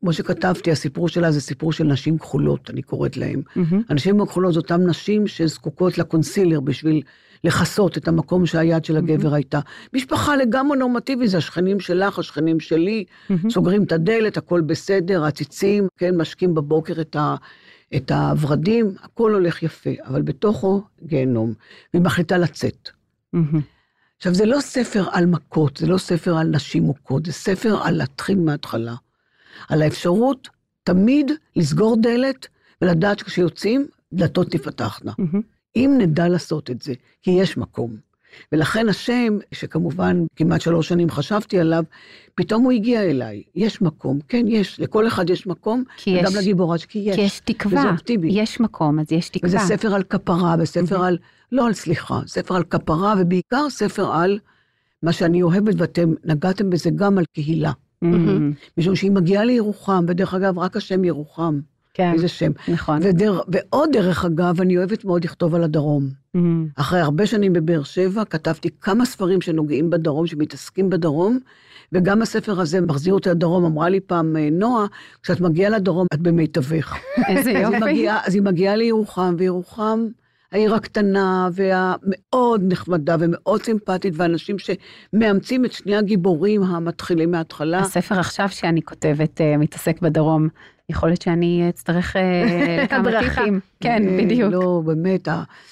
כמו 0.00 0.12
שכתבתי, 0.12 0.70
הסיפור 0.70 1.08
שלה 1.08 1.32
זה 1.32 1.40
סיפור 1.40 1.72
של 1.72 1.84
נשים 1.84 2.18
כחולות, 2.18 2.70
אני 2.70 2.82
קוראת 2.82 3.16
להן. 3.16 3.42
מהמם. 3.56 3.82
הנשים 3.88 4.20
הכחולות 4.20 4.54
זה 4.54 4.60
אותן 4.60 4.86
נשים 4.86 5.26
שזקוקות 5.26 5.98
לקונסילר 5.98 6.60
בשביל 6.60 7.02
לכסות 7.44 7.98
את 7.98 8.08
המקום 8.08 8.46
שהיד 8.46 8.84
של 8.84 8.96
הגבר 8.96 9.34
הייתה. 9.34 9.60
משפחה 9.94 10.36
לגמרי 10.36 10.78
נורמטיבית, 10.78 11.30
זה 11.30 11.38
השכנים 11.38 11.80
שלך, 11.80 12.18
השכנים 12.18 12.60
שלי, 12.60 13.04
מהמם. 13.30 13.50
סוגרים 13.50 13.82
את 13.82 13.92
הדלת, 13.92 14.36
הכל 14.36 14.60
בסדר, 14.60 15.24
עציצים, 15.24 15.88
כן, 15.96 16.16
משקים 16.16 16.54
בבוקר 16.54 17.00
את, 17.00 17.16
ה, 17.16 17.34
את 17.96 18.10
הוורדים, 18.10 18.94
הכל 19.02 19.34
הולך 19.34 19.62
יפה, 19.62 19.90
אבל 20.04 20.22
בתוכו 20.22 20.82
גיהנום, 21.02 21.52
והיא 21.94 22.02
מחליטה 22.02 22.38
לצאת. 22.38 22.90
עכשיו, 24.16 24.34
זה 24.34 24.46
לא 24.46 24.60
ספר 24.60 25.04
על 25.12 25.26
מכות, 25.26 25.76
זה 25.76 25.86
לא 25.86 25.98
ספר 25.98 26.36
על 26.36 26.46
נשים 26.46 26.82
מוכות, 26.82 27.26
זה 27.26 27.32
ספר 27.32 27.82
על 27.82 27.94
להתחיל 27.96 28.38
מההתחלה. 28.38 28.94
על 29.68 29.82
האפשרות 29.82 30.48
תמיד 30.84 31.30
לסגור 31.56 31.96
דלת 32.02 32.46
ולדעת 32.82 33.18
שכשיוצאים, 33.18 33.86
דלתות 34.12 34.50
תפתחנה. 34.50 35.12
אם 35.76 35.94
נדע 35.98 36.28
לעשות 36.28 36.70
את 36.70 36.82
זה, 36.82 36.94
כי 37.22 37.30
יש 37.30 37.56
מקום. 37.56 37.96
ולכן 38.52 38.88
השם, 38.88 39.38
שכמובן 39.52 40.24
כמעט 40.36 40.60
שלוש 40.60 40.88
שנים 40.88 41.10
חשבתי 41.10 41.58
עליו, 41.58 41.84
פתאום 42.34 42.62
הוא 42.64 42.72
הגיע 42.72 43.02
אליי. 43.02 43.42
יש 43.54 43.82
מקום, 43.82 44.18
כן, 44.28 44.44
יש, 44.48 44.80
לכל 44.80 45.06
אחד 45.06 45.30
יש 45.30 45.46
מקום, 45.46 45.84
וגם 46.08 46.32
לגיבורה, 46.38 46.76
כי 46.88 46.98
יש. 46.98 47.16
כי 47.16 47.22
יש 47.22 47.40
תקווה, 47.44 47.80
וזה 47.80 47.90
אופטימי. 47.90 48.40
יש 48.40 48.60
מקום, 48.60 49.00
אז 49.00 49.12
יש 49.12 49.28
תקווה. 49.28 49.48
וזה 49.48 49.58
ספר 49.58 49.94
על 49.94 50.02
כפרה, 50.02 50.56
וספר 50.58 51.04
על, 51.04 51.18
לא 51.52 51.66
על 51.66 51.72
סליחה, 51.72 52.20
ספר 52.26 52.56
על 52.56 52.64
כפרה, 52.64 53.14
ובעיקר 53.18 53.70
ספר 53.70 54.12
על 54.12 54.38
מה 55.02 55.12
שאני 55.12 55.42
אוהבת, 55.42 55.74
ואתם 55.78 56.12
נגעתם 56.24 56.70
בזה 56.70 56.90
גם 56.90 57.18
על 57.18 57.24
קהילה. 57.32 57.72
מהמם. 58.02 58.52
משום 58.78 58.96
שהיא 58.96 59.10
מגיעה 59.10 59.44
לירוחם, 59.44 60.04
ודרך 60.08 60.34
אגב, 60.34 60.58
רק 60.58 60.76
השם 60.76 61.04
ירוחם, 61.04 61.60
כן, 61.94 62.12
איזה 62.12 62.28
שם. 62.28 62.50
נכון. 62.68 62.98
ודר, 63.02 63.40
ועוד 63.48 63.90
דרך 63.92 64.24
אגב, 64.24 64.60
אני 64.60 64.76
אוהבת 64.76 65.04
מאוד 65.04 65.24
לכתוב 65.24 65.54
על 65.54 65.64
הדרום. 65.64 66.08
מהמם. 66.34 66.66
אחרי 66.76 67.00
הרבה 67.00 67.26
שנים 67.26 67.52
בבאר 67.52 67.82
שבע, 67.82 68.24
כתבתי 68.24 68.68
כמה 68.80 69.04
ספרים 69.04 69.40
שנוגעים 69.40 69.90
בדרום, 69.90 70.26
שמתעסקים 70.26 70.90
בדרום, 70.90 71.38
וגם 71.92 72.22
הספר 72.22 72.60
הזה 72.60 72.80
מחזיר 72.80 73.14
אותי 73.14 73.28
לדרום. 73.28 73.64
אמרה 73.64 73.88
לי 73.88 74.00
פעם 74.00 74.36
אה, 74.36 74.48
נועה, 74.52 74.86
כשאת 75.22 75.40
מגיעה 75.40 75.70
לדרום, 75.70 76.06
את 76.14 76.20
במיטבך. 76.20 76.96
איזה 77.28 77.40
אז 77.40 77.46
היא, 77.46 77.58
יופי. 77.58 77.78
מגיעה, 77.80 78.20
אז 78.26 78.34
היא 78.34 78.42
מגיעה 78.42 78.76
לירוחם, 78.76 79.34
וירוחם, 79.38 80.06
העיר 80.52 80.74
הקטנה 80.74 81.48
והמאוד 81.52 82.62
נחמדה 82.72 83.16
ומאוד 83.20 83.62
סימפטית, 83.62 84.14
ואנשים 84.16 84.56
שמאמצים 84.58 85.64
את 85.64 85.72
שני 85.72 85.96
הגיבורים 85.96 86.62
המתחילים 86.62 87.30
מההתחלה. 87.30 87.78
הספר 87.78 88.18
עכשיו 88.18 88.48
שאני 88.48 88.82
כותבת 88.82 89.40
אה, 89.40 89.56
מתעסק 89.56 90.00
בדרום. 90.00 90.48
יכול 90.90 91.08
להיות 91.08 91.22
שאני 91.22 91.66
אצטרך 91.68 92.16
אה, 92.16 92.82
לכמה. 92.84 93.10
טיפים. 93.20 93.60
כן, 93.80 94.02
אה, 94.08 94.18
בדיוק. 94.24 94.52
לא, 94.52 94.82
באמת, 94.84 95.28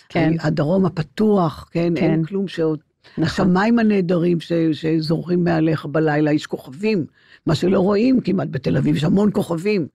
כן. 0.09 0.33
הדרום 0.41 0.87
הפתוח, 0.87 1.69
כן, 1.73 1.93
כן. 1.97 2.11
אין 2.11 2.25
כלום 2.25 2.49
שעוד... 2.49 2.79
נכון. 3.19 3.25
השמיים 3.25 3.79
הנהדרים 3.79 4.41
ש- 4.41 4.53
שזורחים 4.73 5.45
מעליך 5.45 5.87
בלילה, 5.87 6.33
יש 6.33 6.47
כוכבים, 6.47 7.07
מה 7.47 7.55
שלא 7.55 7.81
רואים 7.81 8.21
כמעט 8.21 8.49
בתל 8.51 8.77
אביב, 8.77 8.97
יש 8.97 9.05
המון 9.05 9.31
כוכבים. 9.33 9.87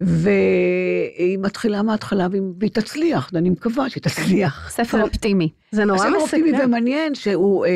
והיא 0.00 1.38
מתחילה 1.38 1.82
מההתחלה 1.82 2.26
והיא 2.60 2.70
תצליח, 2.70 3.30
אני 3.34 3.50
מקווה 3.50 3.90
שהיא 3.90 4.02
תצליח. 4.02 4.70
ספר 4.70 5.02
אופטימי. 5.06 5.48
זה 5.72 5.84
נורא 5.84 5.98
הספר 6.06 6.16
אופטימי 6.20 6.52
מסקרן. 6.52 6.66
ומעניין 6.68 7.14
שהוא, 7.14 7.66
אה, 7.66 7.70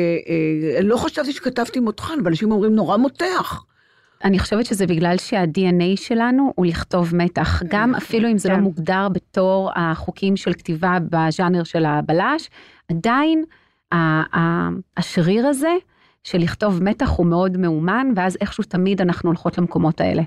אה, 0.75 0.81
לא 0.81 0.97
חשבתי 0.97 1.31
שכתבתי 1.33 1.79
מותחן, 1.79 2.13
אבל 2.21 2.27
אנשים 2.27 2.51
אומרים 2.51 2.75
נורא 2.75 2.97
מותח. 2.97 3.63
אני 4.23 4.39
חושבת 4.39 4.65
שזה 4.65 4.87
בגלל 4.87 5.17
שה-DNA 5.17 5.95
שלנו 5.95 6.53
הוא 6.55 6.65
לכתוב 6.65 7.15
מתח, 7.15 7.63
גם 7.67 7.95
אפילו 7.95 8.31
אם 8.31 8.37
זה 8.37 8.49
לא 8.49 8.55
כן. 8.55 8.61
מוגדר 8.61 9.07
בתור 9.09 9.71
החוקים 9.75 10.37
של 10.37 10.53
כתיבה 10.53 10.97
בז'אנר 11.09 11.63
של 11.63 11.85
הבלש, 11.85 12.49
עדיין 12.89 13.43
השריר 14.97 15.47
הזה 15.47 15.75
של 16.23 16.37
לכתוב 16.37 16.83
מתח 16.83 17.09
הוא 17.09 17.25
מאוד 17.25 17.57
מאומן, 17.57 18.07
ואז 18.15 18.37
איכשהו 18.41 18.63
תמיד 18.63 19.01
אנחנו 19.01 19.29
הולכות 19.29 19.57
למקומות 19.57 20.01
האלה. 20.01 20.23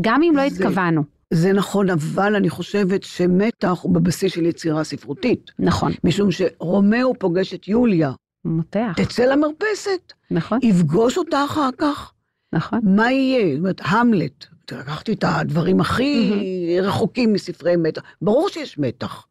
גם 0.00 0.22
אם 0.22 0.36
לא 0.36 0.42
התכוונו, 0.42 1.02
זה 1.30 1.52
נכון, 1.52 1.90
אבל 1.90 2.36
אני 2.36 2.50
חושבת 2.50 3.02
שמתח 3.02 3.78
הוא 3.82 3.94
בבסיס 3.94 4.32
של 4.32 4.46
יצירה 4.46 4.84
ספרותית. 4.84 5.50
נכון, 5.58 5.92
משום 6.04 6.30
שרומאו 6.30 7.14
פוגש 7.18 7.54
את 7.54 7.68
יוליה, 7.68 8.12
מותח, 8.44 8.92
תצא 8.96 9.24
למרפסת, 9.24 10.12
נכון, 10.30 10.58
יפגוש 10.62 11.18
אותה 11.18 11.44
אחר 11.44 11.68
כך, 11.78 12.12
נכון, 12.56 12.80
מה 12.82 13.12
יהיה? 13.12 13.54
זאת 13.54 13.58
אומרת, 13.58 13.80
המלט, 13.84 14.46
לקחתי 14.72 15.12
את 15.12 15.24
הדברים 15.26 15.80
הכי 15.80 16.78
רחוקים 16.82 17.32
מספרי 17.32 17.76
מתח, 17.76 18.02
ברור 18.22 18.48
שיש 18.48 18.78
מתח. 18.78 19.26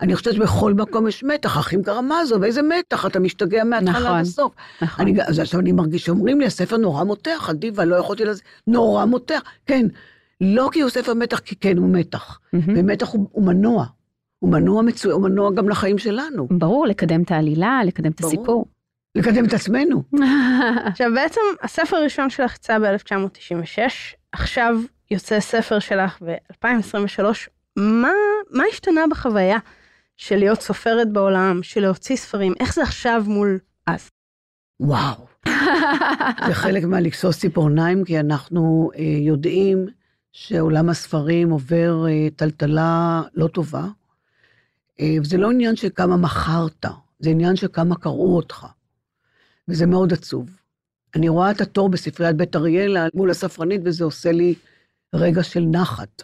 אני 0.00 0.16
חושבת 0.16 0.34
שבכל 0.34 0.74
מקום 0.74 1.08
יש 1.08 1.24
מתח, 1.24 1.58
אחים 1.58 1.82
קרמזוב, 1.82 2.42
איזה 2.42 2.62
מתח, 2.62 3.06
אתה 3.06 3.20
משתגע 3.20 3.64
מההתחלה 3.64 4.00
נכון, 4.00 4.12
עד 4.12 4.20
הסוף. 4.20 4.52
נכון. 4.82 5.06
אני, 5.06 5.22
אז 5.22 5.38
עכשיו 5.38 5.60
אני 5.60 5.72
מרגיש 5.72 6.04
שאומרים 6.04 6.40
לי, 6.40 6.46
הספר 6.46 6.76
נורא 6.76 7.04
מותח, 7.04 7.50
אדיבה, 7.50 7.84
לא 7.84 7.96
יכולתי 7.96 8.24
לזה, 8.24 8.42
נורא 8.66 9.04
מותח. 9.04 9.42
כן, 9.66 9.86
לא 10.40 10.68
כי 10.72 10.80
הוא 10.80 10.90
ספר 10.90 11.14
מתח, 11.14 11.38
כי 11.38 11.56
כן 11.56 11.76
הוא 11.76 11.88
מתח. 11.88 12.40
מהמם. 12.52 12.74
ומתח 12.76 13.08
הוא, 13.08 13.28
הוא 13.32 13.44
מנוע. 13.44 13.86
הוא 14.38 14.50
מנוע 14.50 14.82
מצוין, 14.82 15.14
הוא 15.14 15.22
מנוע 15.22 15.50
גם 15.52 15.68
לחיים 15.68 15.98
שלנו. 15.98 16.48
ברור, 16.50 16.86
לקדם 16.86 17.22
את 17.22 17.30
העלילה, 17.30 17.80
לקדם 17.86 18.10
את 18.10 18.20
ברור. 18.20 18.32
הסיפור. 18.32 18.64
לקדם 19.14 19.44
את 19.44 19.52
עצמנו. 19.52 20.02
עכשיו 20.90 21.10
בעצם 21.14 21.40
הספר 21.62 21.96
הראשון 21.96 22.30
שלך 22.30 22.54
יצא 22.54 22.78
ב-1996, 22.78 23.78
עכשיו 24.32 24.76
יוצא 25.10 25.40
ספר 25.40 25.78
שלך 25.78 26.22
ב-2023, 26.22 27.24
מה, 27.76 28.12
מה 28.50 28.62
השתנה 28.72 29.00
בחוויה 29.10 29.58
של 30.16 30.36
להיות 30.36 30.60
סופרת 30.60 31.12
בעולם, 31.12 31.62
של 31.62 31.80
להוציא 31.80 32.16
ספרים, 32.16 32.54
איך 32.60 32.74
זה 32.74 32.82
עכשיו 32.82 33.22
מול 33.26 33.58
אז? 33.86 34.08
וואו. 34.80 35.26
זה 36.46 36.54
חלק 36.54 36.84
מהלכסוס 36.84 37.38
ציפורניים, 37.38 38.04
כי 38.04 38.20
אנחנו 38.20 38.90
אה, 38.96 39.02
יודעים 39.02 39.86
שעולם 40.32 40.88
הספרים 40.88 41.50
עובר 41.50 42.06
אה, 42.08 42.28
טלטלה 42.36 43.22
לא 43.34 43.46
טובה. 43.46 43.84
אה, 45.00 45.14
וזה 45.20 45.36
לא 45.36 45.50
עניין 45.50 45.76
של 45.76 45.88
כמה 45.94 46.16
מכרת, 46.16 46.86
זה 47.18 47.30
עניין 47.30 47.56
של 47.56 47.66
כמה 47.72 47.96
קראו 47.96 48.36
אותך. 48.36 48.66
וזה 49.70 49.86
מאוד 49.86 50.12
עצוב. 50.12 50.50
אני 51.14 51.28
רואה 51.28 51.50
את 51.50 51.60
התור 51.60 51.88
בספריית 51.88 52.36
בית 52.36 52.56
אריאלה 52.56 53.06
מול 53.14 53.30
הספרנית, 53.30 53.80
וזה 53.84 54.04
עושה 54.04 54.32
לי 54.32 54.54
רגע 55.14 55.42
של 55.42 55.60
נחת. 55.60 56.22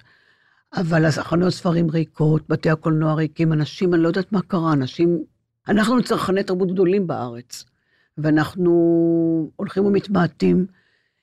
אבל 0.76 1.04
החנויות 1.04 1.52
ספרים 1.52 1.90
ריקות, 1.90 2.42
בתי 2.48 2.70
הקולנוע 2.70 3.14
ריקים, 3.14 3.52
אנשים, 3.52 3.94
אני 3.94 4.02
לא 4.02 4.08
יודעת 4.08 4.32
מה 4.32 4.42
קרה, 4.42 4.72
אנשים... 4.72 5.24
אנחנו 5.68 6.02
צרכני 6.02 6.42
תרבות 6.42 6.72
גדולים 6.72 7.06
בארץ. 7.06 7.64
ואנחנו 8.18 8.72
הולכים 9.56 9.84
ומתמעטים, 9.84 10.66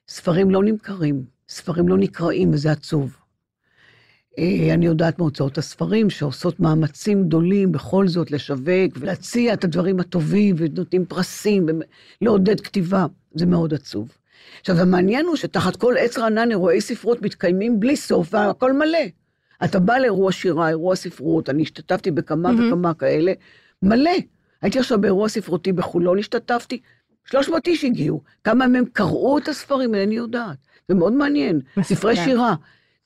ספרים 0.08 0.52
לא 0.52 0.64
נמכרים, 0.64 1.26
ספרים 1.50 1.88
לא 1.88 1.98
נקראים, 1.98 2.54
וזה 2.54 2.72
עצוב. 2.72 3.18
אה, 4.40 4.74
אני 4.74 4.86
יודעת 4.86 5.20
מהוצאות 5.20 5.58
הספרים 5.58 6.10
שעושות 6.10 6.60
מאמצים 6.60 7.24
גדולים 7.24 7.72
בכל 7.72 8.08
זאת 8.08 8.32
לשווק 8.32 8.98
ולהציע 9.00 9.54
את 9.54 9.64
הדברים 9.64 10.00
הטובים 10.00 10.56
ונותנים 10.58 11.06
פרסים 11.06 11.66
ולעודד 12.22 12.62
כתיבה, 12.62 13.06
זה 13.36 13.46
מאוד 13.46 13.74
עצוב. 13.74 14.18
עכשיו, 14.60 14.80
המעניין 14.80 15.26
הוא 15.26 15.36
שתחת 15.36 15.76
כל 15.76 15.96
עץ 16.00 16.18
רענן 16.18 16.52
אירועי 16.52 16.82
ספרות 16.82 17.22
מתקיימים 17.22 17.80
בלי 17.80 17.96
סוף 17.96 18.34
והכל 18.34 18.74
מלא. 18.74 19.00
אתה 19.64 19.80
בא 19.80 19.98
לאירוע 19.98 20.32
שירה, 20.32 20.70
אירוע 20.70 20.96
ספרות, 20.96 21.50
אני 21.50 21.64
השתתפתי 21.64 22.12
בכמה 22.12 22.52
מהמם. 22.52 22.68
וכמה 22.68 22.94
כאלה, 22.94 23.34
מלא. 23.82 24.12
הייתי 24.62 24.80
עכשיו 24.80 25.02
באירוע 25.02 25.30
ספרותי 25.30 25.72
בחולון, 25.72 26.20
השתתפתי, 26.20 26.82
300 27.26 27.68
איש 27.68 27.84
הגיעו. 27.84 28.22
כמה 28.44 28.68
מהם 28.68 28.86
קראו 28.94 29.38
את 29.38 29.48
הספרים, 29.48 29.96
אינני 29.96 30.16
יודעת. 30.16 30.58
זה 30.90 30.96
מאוד 30.96 31.14
מעניין. 31.14 31.60
ספרי 31.82 32.16
שירה, 32.16 32.56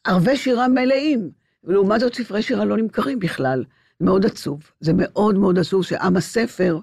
ערבי 0.08 0.38
שירה 0.38 0.68
מלאים. 0.68 1.30
ולעומת 1.64 2.00
זאת, 2.00 2.16
ספרי 2.16 2.42
שירה 2.42 2.66
לא 2.66 2.78
נמכרים 2.78 3.20
בכלל. 3.20 3.64
מאוד 4.02 4.26
עצוב. 4.26 4.72
זה 4.80 4.92
מאוד 4.96 5.38
מאוד 5.38 5.60
עצוב 5.60 5.84
שעם 5.84 6.18
הספר 6.18 6.80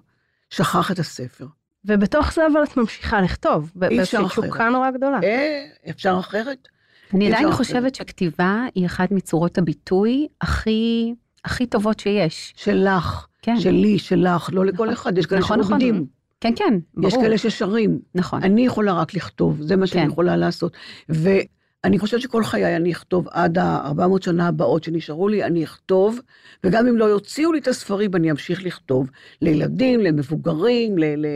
שכח 0.51 0.91
את 0.91 0.99
הספר. 0.99 1.47
ובתוך 1.85 2.33
זה 2.33 2.43
אבל 2.53 2.63
את 2.63 2.77
ממשיכה 2.77 3.21
לכתוב. 3.21 3.63
אי 3.63 3.69
אפשר 3.69 3.89
באיזושהי 3.89 4.27
אחרת. 4.27 4.45
תשוקה 4.45 4.69
נורא 4.69 4.91
גדולה. 4.91 5.19
אה, 5.23 5.67
אפשר 5.91 6.17
אחרת? 6.21 6.69
אני 7.15 7.29
עדיין 7.29 7.53
חושבת 7.53 7.95
שכתיבה 7.95 8.65
היא 8.75 8.87
אחת 8.87 9.11
מצורות 9.11 9.59
הביטוי 9.59 10.29
הכי, 10.41 11.15
הכי 11.45 11.67
טובות 11.67 12.01
שיש. 12.01 12.55
שלך, 12.57 13.27
כן, 13.43 13.61
שלי, 13.61 13.99
שלך, 13.99 14.51
לא 14.53 14.67
לכל 14.67 14.73
נכון. 14.73 14.89
אחד, 14.89 15.19
יש 15.19 15.27
כאלה 15.27 15.41
נכון, 15.41 15.61
נכון. 15.61 15.81
שעובדים, 15.81 16.07
כן, 16.41 16.53
כן, 16.57 16.79
ברור. 16.95 17.09
יש 17.09 17.15
כאלה 17.15 17.39
ששרים. 17.39 17.99
נכון. 18.15 18.43
אני 18.43 18.67
יכולה 18.67 18.93
רק 18.93 19.15
לכתוב, 19.15 19.63
זה 19.63 19.77
מה 19.77 19.87
שאני 19.87 20.03
כן. 20.03 20.11
יכולה 20.11 20.37
לעשות. 20.37 20.77
ואני 21.85 21.99
חושבת 21.99 22.21
שכל 22.21 22.45
חיי 22.45 22.77
אני 22.77 22.93
אכתוב 22.93 23.29
עד 23.31 23.59
ה-400 23.59 24.25
שנה 24.25 24.49
הבאות 24.49 24.85
שנשארו 24.85 25.29
לי, 25.29 25.45
אני 25.45 25.65
אכתוב, 25.65 26.19
וגם 26.65 26.87
אם 26.87 26.97
לא 26.97 27.05
יוציאו 27.05 27.53
לי 27.53 27.59
את 27.59 27.69
הספרים, 27.69 28.11
אני 28.15 28.31
אמשיך 28.31 28.65
לכתוב. 28.65 29.11
לילדים, 29.43 30.01
למבוגרים, 30.01 30.99
ל... 30.99 31.05
ל... 31.05 31.27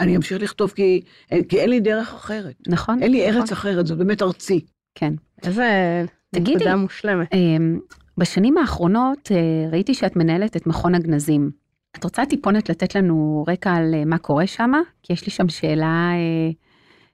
אני 0.00 0.16
אמשיך 0.16 0.42
לכתוב 0.42 0.70
כי, 0.70 1.00
כי 1.48 1.60
אין 1.60 1.70
לי 1.70 1.80
דרך 1.80 2.14
אחרת. 2.14 2.54
נכון. 2.68 3.02
אין 3.02 3.12
לי 3.12 3.28
נכון. 3.28 3.40
ארץ 3.40 3.52
אחרת, 3.52 3.86
זאת 3.86 3.98
באמת 3.98 4.22
ארצי. 4.22 4.60
כן. 4.94 5.12
איזה 5.42 6.04
תגידי- 6.34 6.54
נקודה 6.54 6.76
מושלמת. 6.76 7.34
אמ, 7.34 7.78
בשנים 8.18 8.58
האחרונות 8.58 9.28
אה, 9.32 9.36
ראיתי 9.72 9.94
שאת 9.94 10.16
מנהלת 10.16 10.56
את 10.56 10.66
מכון 10.66 10.94
הגנזים. 10.94 11.50
את 11.96 12.04
רוצה 12.04 12.26
טיפונת 12.26 12.68
לתת 12.70 12.94
לנו 12.94 13.44
רקע 13.48 13.72
על 13.72 13.94
אה, 13.94 14.04
מה 14.04 14.18
קורה 14.18 14.46
שם? 14.46 14.72
כי 15.02 15.12
יש 15.12 15.26
לי 15.26 15.32
שם 15.32 15.48
שאלה 15.48 16.10
אה, 16.14 16.50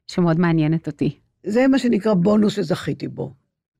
שמאוד 0.06 0.40
מעניינת 0.40 0.86
אותי. 0.86 1.18
זה 1.46 1.68
מה 1.68 1.78
שנקרא 1.78 2.14
בונוס 2.14 2.52
שזכיתי 2.52 3.08
בו. 3.08 3.32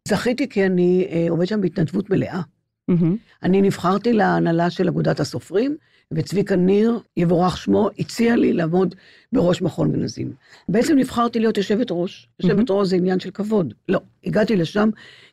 זכיתי 0.09 0.49
כי 0.49 0.67
אני 0.67 1.09
אה, 1.11 1.27
עובד 1.31 1.47
שם 1.47 1.61
בהתנדבות 1.61 2.11
מלאה. 2.11 2.41
מהמם. 2.89 3.17
אני 3.43 3.63
נבחרתי 3.63 4.13
להנהלה 4.13 4.71
של 4.71 4.89
אגודת 4.89 5.21
הסופרים, 5.21 5.77
וצביקה 6.13 6.57
ניר, 6.57 7.01
יבורך 7.17 7.57
שמו, 7.57 7.91
הציע 7.99 8.37
לי 8.37 8.53
לעמוד 8.53 8.95
בראש 9.33 9.63
מכון 9.63 9.93
גנזים. 9.93 10.33
בעצם 10.69 10.99
נבחרתי 10.99 11.39
להיות 11.39 11.57
יושבת 11.57 11.87
ראש. 11.91 12.29
יושבת 12.41 12.71
ראש 12.71 12.89
זה 12.89 12.97
עניין 12.97 13.21
של 13.21 13.31
כבוד. 13.31 13.75
לא, 13.89 14.01
הגעתי 14.25 14.57
לשם, 14.57 14.89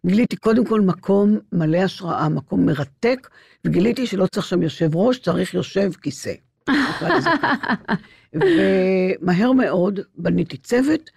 גיליתי 0.06 0.36
קודם 0.36 0.66
כל 0.66 0.82
מקום 0.82 1.38
מלא 1.52 1.78
השראה, 1.78 2.30
מקום 2.30 2.66
מרתק, 2.66 3.30
וגיליתי 3.66 4.08
שלא 4.08 4.26
צריך 4.26 4.46
שם 4.46 4.62
יושב 4.62 4.96
ראש, 4.96 5.20
צריך 5.20 5.54
יושב 5.54 5.92
כיסא. 6.02 6.34
ומהר 8.34 9.52
מאוד 9.52 10.00
בניתי 10.18 10.58
צוות, 10.58 11.10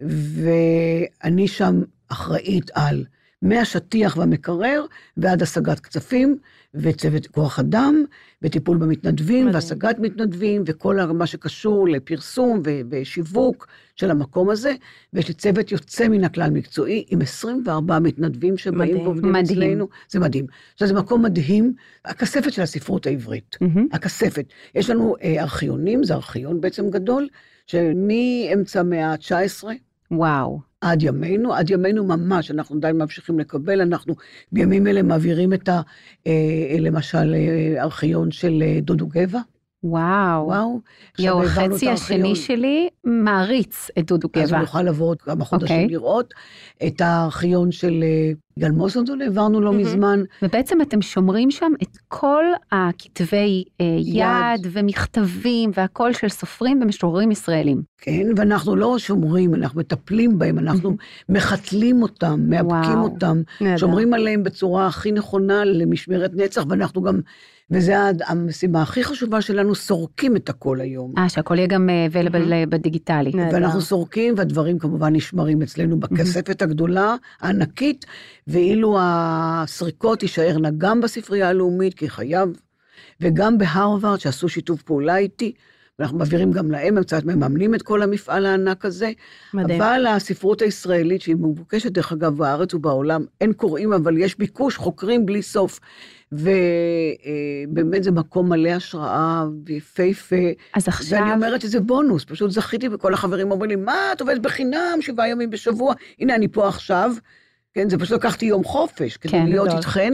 ואני 0.00 1.48
שם 1.48 1.82
אחראית 2.08 2.70
על 2.74 3.04
מהשטיח 3.42 4.16
והמקרר 4.16 4.84
ועד 5.16 5.42
השגת 5.42 5.80
כספים, 5.80 6.36
וצוות 6.74 7.26
כוח 7.26 7.58
אדם, 7.58 8.04
וטיפול 8.42 8.76
במתנדבים, 8.76 9.46
מדהים. 9.46 9.54
והשגת 9.54 9.98
מתנדבים, 9.98 10.62
וכל 10.66 10.96
מה 10.96 11.26
שקשור 11.26 11.88
לפרסום 11.88 12.62
ו- 12.66 12.80
ושיווק 12.90 13.66
של 13.96 14.10
המקום 14.10 14.50
הזה. 14.50 14.74
ויש 15.12 15.28
לי 15.28 15.34
צוות 15.34 15.72
יוצא 15.72 16.08
מן 16.08 16.24
הכלל 16.24 16.50
מקצועי, 16.50 17.04
עם 17.08 17.22
24 17.22 17.98
מתנדבים 17.98 18.56
שבאים 18.56 18.78
מדהים. 18.78 19.06
ועובדים 19.06 19.32
מדהים. 19.32 19.62
אצלנו. 19.62 19.88
זה 20.08 20.20
מדהים. 20.20 20.46
עכשיו, 20.72 20.88
זה 20.88 20.94
מקום 20.94 21.22
מדהים, 21.22 21.74
הכספת 22.04 22.52
של 22.52 22.62
הספרות 22.62 23.06
העברית. 23.06 23.56
מהמם. 23.60 23.86
הכספת. 23.92 24.44
יש 24.74 24.90
לנו 24.90 25.16
אה, 25.22 25.42
ארכיונים, 25.42 26.04
זה 26.04 26.14
ארכיון 26.14 26.60
בעצם 26.60 26.90
גדול, 26.90 27.28
שמאמצע 27.66 28.80
המאה 28.80 29.12
ה-19 29.12 29.64
וואו. 30.10 30.60
עד 30.80 31.02
ימינו, 31.02 31.54
עד 31.54 31.70
ימינו 31.70 32.04
ממש, 32.04 32.50
אנחנו 32.50 32.76
עדיין 32.76 32.98
ממשיכים 32.98 33.38
לקבל, 33.38 33.80
אנחנו 33.80 34.14
בימים 34.52 34.86
אלה 34.86 35.02
מעבירים 35.02 35.52
את 35.52 35.68
ה... 35.68 35.80
אה, 36.26 36.76
למשל, 36.78 37.34
אה, 37.34 37.82
ארכיון 37.82 38.30
של 38.30 38.62
אה, 38.62 38.80
דודו 38.80 39.06
גבע, 39.06 39.40
וואו. 39.84 40.46
וואו. 40.46 40.80
יואו, 41.18 41.44
החצי. 41.44 41.88
השני 41.88 42.36
שלי 42.36 42.88
מעריץ 43.04 43.90
את 43.98 44.06
דודו 44.06 44.28
אז 44.34 44.48
גבע. 44.48 44.56
הוא 44.56 44.62
יוכל 44.62 44.82
לבוא 44.82 45.06
עוד 45.08 45.22
כמה 45.22 45.44
חודשים 45.44 45.76
אוקיי. 45.76 45.88
לראות. 45.88 46.34
את 46.86 47.00
הארכיון 47.00 47.72
של 47.72 48.04
יגאל 48.60 48.70
מוסנדון 48.70 49.22
העברנו 49.22 49.60
לא 49.60 49.72
מהמם. 49.72 49.82
מזמן. 49.84 50.22
ובעצם 50.42 50.80
אתם 50.82 51.02
שומרים 51.02 51.50
שם 51.50 51.72
את 51.82 51.96
כל 52.08 52.44
הכתבי 52.72 53.64
אה, 53.80 53.86
יד 53.98 54.66
ומכתבים 54.72 55.70
והכל 55.74 56.12
של 56.12 56.28
סופרים 56.28 56.80
ומשוררים 56.82 57.30
ישראלים. 57.30 57.82
כן, 57.98 58.26
ואנחנו 58.36 58.76
לא 58.76 58.98
שומרים, 58.98 59.54
אנחנו 59.54 59.80
מטפלים 59.80 60.38
בהם, 60.38 60.58
אנחנו 60.58 60.96
מחתלים 61.28 62.02
אותם, 62.02 62.40
מאבקים 62.48 62.92
וואו. 62.92 63.02
אותם, 63.04 63.42
נהדר. 63.60 63.76
שומרים 63.76 64.14
עליהם 64.14 64.42
בצורה 64.42 64.86
הכי 64.86 65.12
נכונה 65.12 65.64
למשמרת 65.64 66.30
נצח, 66.34 66.64
ואנחנו 66.68 67.02
גם, 67.02 67.20
וזה 67.70 67.98
ה- 67.98 68.10
המשימה 68.26 68.82
הכי 68.82 69.04
חשובה 69.04 69.40
שלנו, 69.40 69.74
סורקים 69.74 70.36
את 70.36 70.48
הכל 70.48 70.80
היום. 70.80 71.12
אה, 71.18 71.28
שהכל 71.28 71.56
יהיה 71.58 71.66
גם 71.66 71.88
available 72.12 72.38
מהמם. 72.38 72.70
בדיגיטלי. 72.70 73.30
ואנחנו 73.52 73.80
סורקים, 73.80 74.34
והדברים 74.36 74.78
כמובן 74.78 75.12
נשמרים 75.16 75.62
אצלנו 75.62 76.00
בכספת 76.00 76.62
הגדולה, 76.62 77.14
הענקית, 77.40 78.06
ואילו 78.50 78.96
הסריקות 79.00 80.22
יישארנה 80.22 80.68
גם 80.78 81.00
בספרייה 81.00 81.48
הלאומית, 81.48 81.94
כי 81.94 82.08
חייב, 82.08 82.48
וגם 83.20 83.58
בהרווארד, 83.58 84.20
שעשו 84.20 84.48
שיתוף 84.48 84.82
פעולה 84.82 85.16
איתי, 85.16 85.52
ואנחנו 85.98 86.18
מעבירים 86.18 86.52
גם 86.52 86.70
להם, 86.70 86.96
הם 86.96 87.02
קצת 87.02 87.24
מממנים 87.24 87.74
את 87.74 87.82
כל 87.82 88.02
המפעל 88.02 88.46
הענק 88.46 88.84
הזה. 88.84 89.12
מדהים. 89.54 89.82
אבל 89.82 90.06
הספרות 90.06 90.62
הישראלית, 90.62 91.20
שהיא 91.20 91.36
מבוקשת 91.36 91.92
דרך 91.92 92.12
אגב 92.12 92.36
בארץ 92.36 92.74
ובעולם, 92.74 93.24
אין 93.40 93.52
קוראים, 93.52 93.92
אבל 93.92 94.18
יש 94.18 94.38
ביקוש, 94.38 94.76
חוקרים 94.76 95.26
בלי 95.26 95.42
סוף. 95.42 95.80
ובאמת 96.32 98.02
זה 98.02 98.10
מקום 98.10 98.48
מלא 98.48 98.68
השראה 98.68 99.44
ויפהפה. 99.66 100.36
אז 100.74 100.88
עכשיו, 100.88 101.18
ואני 101.18 101.32
אומרת 101.32 101.60
שזה 101.60 101.80
בונוס, 101.80 102.24
פשוט 102.24 102.50
זכיתי, 102.50 102.88
וכל 102.92 103.14
החברים 103.14 103.50
אומרים 103.50 103.70
לי, 103.70 103.76
מה, 103.76 104.12
את 104.12 104.20
עובדת 104.20 104.40
בחינם 104.40 104.98
שבעה 105.00 105.28
ימים 105.28 105.50
בשבוע? 105.50 105.94
הנה, 106.20 106.34
אני 106.34 106.48
פה 106.48 106.68
עכשיו. 106.68 107.12
כן, 107.74 107.88
זה 107.88 107.98
פשוט 107.98 108.18
לקחתי 108.18 108.46
יום 108.46 108.64
חופש 108.64 109.16
כדי 109.16 109.32
כן, 109.32 109.46
להיות 109.46 109.66
גדול. 109.66 109.78
איתכן, 109.78 110.12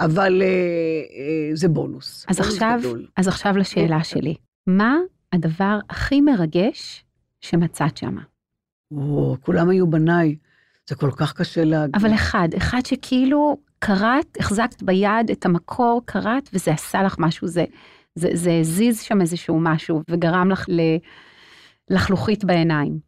אבל 0.00 0.42
אה, 0.42 0.46
אה, 0.46 1.50
זה 1.54 1.68
בונוס. 1.68 2.26
אז 2.28 2.36
בונוס 2.36 2.54
עכשיו, 2.54 2.78
גדול. 2.80 3.06
אז 3.16 3.28
עכשיו 3.28 3.56
לשאלה 3.56 4.04
שלי. 4.04 4.34
מה 4.66 4.96
הדבר 5.32 5.78
הכי 5.90 6.20
מרגש 6.20 7.04
שמצאת 7.40 7.96
שם? 7.96 8.16
או, 8.92 9.36
כולם 9.40 9.68
היו 9.68 9.86
בניי, 9.90 10.36
זה 10.88 10.94
כל 10.94 11.10
כך 11.16 11.32
קשה 11.32 11.64
להגיד. 11.64 11.96
אבל 11.96 12.14
אחד, 12.14 12.48
אחד 12.56 12.80
שכאילו 12.86 13.56
קראת, 13.78 14.36
החזקת 14.40 14.82
ביד 14.82 15.30
את 15.32 15.46
המקור, 15.46 16.02
קראת, 16.04 16.48
וזה 16.52 16.72
עשה 16.72 17.02
לך 17.02 17.16
משהו, 17.18 17.46
זה, 17.46 17.64
זה, 18.14 18.28
זה 18.32 18.58
הזיז 18.60 19.00
שם 19.00 19.20
איזשהו 19.20 19.60
משהו, 19.60 20.02
וגרם 20.10 20.50
לך 20.50 20.64
ל, 20.68 20.80
לחלוחית 21.90 22.44
בעיניים. 22.44 22.98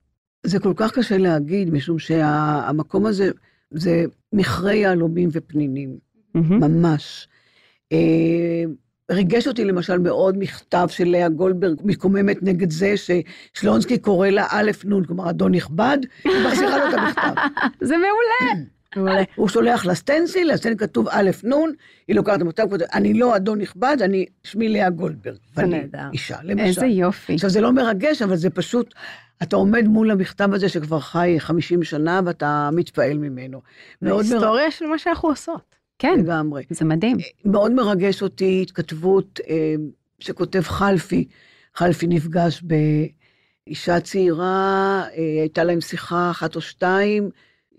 זה 0.47 0.59
כל 0.61 0.73
כך 0.77 0.93
קשה 0.93 1.19
להגיד, 1.19 1.71
משום 1.71 1.99
שהמקום 1.99 3.07
הזה 3.07 3.31
זה 3.71 4.05
מכרה 4.33 4.75
יהלומים 4.75 5.29
ופנינים, 5.33 5.99
מהמם. 6.35 6.61
ממש. 6.61 7.29
אה, 7.93 8.65
ריגש 9.11 9.49
אותי 9.49 9.65
למשל 9.65 9.99
מאוד 9.99 10.39
מכתב 10.39 10.87
של 10.91 11.09
לאה 11.09 11.29
גולדברג, 11.29 11.81
מתקוממת 11.85 12.43
נגד 12.43 12.71
זה 12.71 12.95
ששלונסקי 12.97 13.99
קורא 13.99 14.29
לה 14.29 14.47
א' 14.51 14.71
נ', 14.85 15.05
כלומר 15.05 15.31
אדון 15.31 15.55
נכבד, 15.55 15.99
היא 16.25 16.33
מחזירה 16.47 16.79
לו 16.79 16.89
את 16.89 16.95
המכתב. 16.95 17.35
זה 17.89 17.95
מעולה. 17.97 18.65
מעולה. 18.97 19.23
הוא 19.35 19.49
שולח 19.49 19.87
לה 19.87 19.95
סטנסיל, 19.95 20.51
הסטנסיל 20.51 20.79
כתוב 20.79 21.09
א' 21.11 21.31
נ', 21.45 21.53
היא 22.09 22.17
לוקחת 22.17 22.37
את 22.37 22.41
המכתב, 22.41 22.67
אני 22.95 23.15
לא 23.15 23.37
אדון 23.37 23.61
נכבד, 23.61 23.97
אני, 24.01 24.27
שמי 24.45 24.69
לאה 24.69 24.91
גולדברג. 24.91 25.37
ואני 25.57 25.79
נהדר. 25.79 26.09
אישה, 26.13 26.37
למשל. 26.43 26.65
איזה 26.65 26.87
יופי. 26.87 27.35
עכשיו, 27.35 27.51
זה 27.51 27.61
לא 27.61 27.73
מרגש, 27.73 28.23
אבל 28.23 28.37
זה 28.37 28.51
פשוט, 28.51 28.95
אתה 29.43 29.57
עומד 29.57 29.89
מול 29.89 30.11
המכתב 30.11 30.55
הזה 30.55 30.69
שכבר 30.69 31.01
חי 31.01 31.35
50 31.39 31.83
שנה, 31.83 32.21
ואתה 32.25 32.71
מתפעל 32.73 33.19
ממנו. 33.19 33.61
מאוד 34.03 34.17
מרגש, 34.17 34.33
היסטוריה 34.33 34.71
של 34.71 34.87
מה 34.87 34.99
שאנחנו 34.99 35.29
עושות. 35.29 35.77
כן, 35.99 36.21
לגמרי. 36.21 36.65
זה 36.71 36.85
מדהים. 36.85 37.17
מאוד 37.45 37.73
מרגש 37.73 38.23
אותי 38.23 38.63
התכתבות 38.63 39.41
אה, 39.49 39.75
שכותב 40.19 40.61
חלפי. 40.61 41.29
חלפי 41.75 42.07
נפגש 42.07 42.63
באישה 43.67 44.01
צעירה, 44.01 45.03
אה, 45.17 45.41
הייתה 45.41 45.65
להם 45.65 45.81
שיחה 45.81 46.31
אחת 46.31 46.57
או 46.57 46.61
שתיים, 46.61 47.31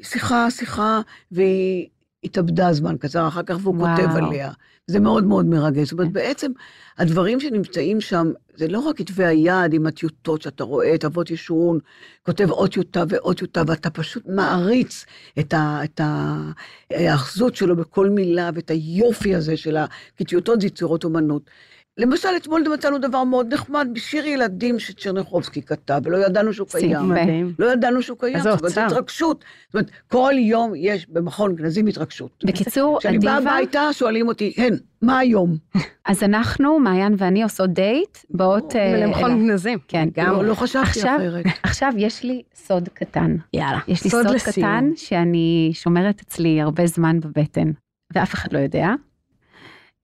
שיחה, 0.02 0.52
שיחה, 0.52 1.02
והיא 1.32 1.88
התאבדה 2.24 2.74
זמן 2.74 2.98
קצר 2.98 3.28
אחר 3.28 3.44
כך, 3.44 3.56
והוא 3.62 3.76
וואו. 3.76 3.96
כותב 3.96 4.16
עליה. 4.16 4.52
זה 4.88 5.00
מאוד 5.00 5.24
מאוד 5.24 5.46
מרגש. 5.46 5.90
זאת 5.90 6.00
אומרת, 6.00 6.12
בעצם 6.12 6.52
הדברים 6.98 7.40
שנמצאים 7.40 8.02
שם, 8.02 8.32
זה 8.56 8.68
לא 8.68 8.80
רק 8.80 8.98
כתבי 8.98 9.26
היד 9.26 9.74
עם 9.74 9.86
הטיוטות 9.88 10.42
שאתה 10.42 10.64
רואה, 10.64 10.96
את 10.96 11.06
אבות 11.06 11.32
ישורון, 11.32 11.80
כותב 12.24 12.50
עוד 12.50 12.72
טיוטה 12.74 13.04
ועוד 13.10 13.38
טיוטה, 13.38 13.64
ואתה 13.68 13.90
פשוט 13.90 14.24
מעריץ 14.28 15.06
את 15.40 15.54
ה- 15.54 15.80
את 15.84 16.00
ה- 16.00 16.52
ההאחזות 16.92 17.56
שלו 17.56 17.76
בכל 17.76 18.10
מילה, 18.10 18.50
ואת 18.54 18.70
היופי 18.72 19.36
הזה 19.36 19.58
של 19.58 19.78
ה... 19.78 19.86
כי 20.18 20.24
טיוטות 20.26 20.62
זה 20.62 20.68
יצירות 20.68 21.04
אומנות. 21.04 21.50
למשל, 21.98 22.30
אתמול 22.38 22.64
מצאנו 22.74 22.98
דבר 22.98 23.24
מאוד 23.24 23.54
נחמד 23.54 23.88
בשיר 23.94 24.26
ילדים 24.26 24.80
שצ'רניחובסקי 24.80 25.62
כתב, 25.62 26.02
ולא 26.04 26.18
ידענו 26.26 26.54
שהוא. 26.54 26.68
קיים. 26.68 27.10
מדהים. 27.10 27.54
לא 27.60 27.72
ידענו 27.72 28.02
שהוא 28.02 28.18
קיים. 28.18 28.40
זאת 28.40 28.60
אומרת. 28.60 28.78
התרגשות. 28.78 29.46
זאת 29.68 29.74
אומרת, 29.74 29.92
כל 30.08 30.34
יום 30.38 30.74
יש 30.76 31.10
במכון 31.10 31.56
גנזים 31.56 31.88
התרגשות. 31.88 32.44
בקיצור, 32.46 33.00
כשאני 33.00 33.20
באה 33.20 33.38
הביתה, 33.38 33.90
שואלים 33.94 34.28
אותי, 34.28 34.54
הן, 34.58 34.78
מה 35.02 35.20
היום? 35.20 35.58
אז 36.10 36.24
אנחנו, 36.24 36.80
מעיין 36.80 37.16
ואני 37.18 37.44
עושות 37.44 37.70
דייט, 37.70 38.18
באות... 38.30 38.76
אה. 38.76 38.98
למכון 39.06 39.48
גנזים. 39.48 39.80
כן. 39.88 40.10
גם. 40.14 40.32
לא, 40.32 40.46
לא 40.46 40.54
חשבתי 40.54 40.88
עכשיו- 40.90 41.18
אחרת. 41.18 41.46
עכשיו 41.64 41.94
יש 41.98 42.24
לי 42.24 42.42
סוד 42.56 42.90
קטן. 42.90 43.36
יאללה. 43.54 43.80
יש 43.88 44.04
לי 44.04 44.10
סוד. 44.10 44.26
קטן 44.46 44.90
שאני 44.96 45.70
שומרת 45.74 46.22
אצלי 46.22 46.62
הרבה 46.62 46.86
זמן 46.86 47.20
בבטן, 47.20 47.72
ואף 48.14 48.34
אחד 48.34 48.54
לא 48.54 48.60
יודע. 48.60 48.88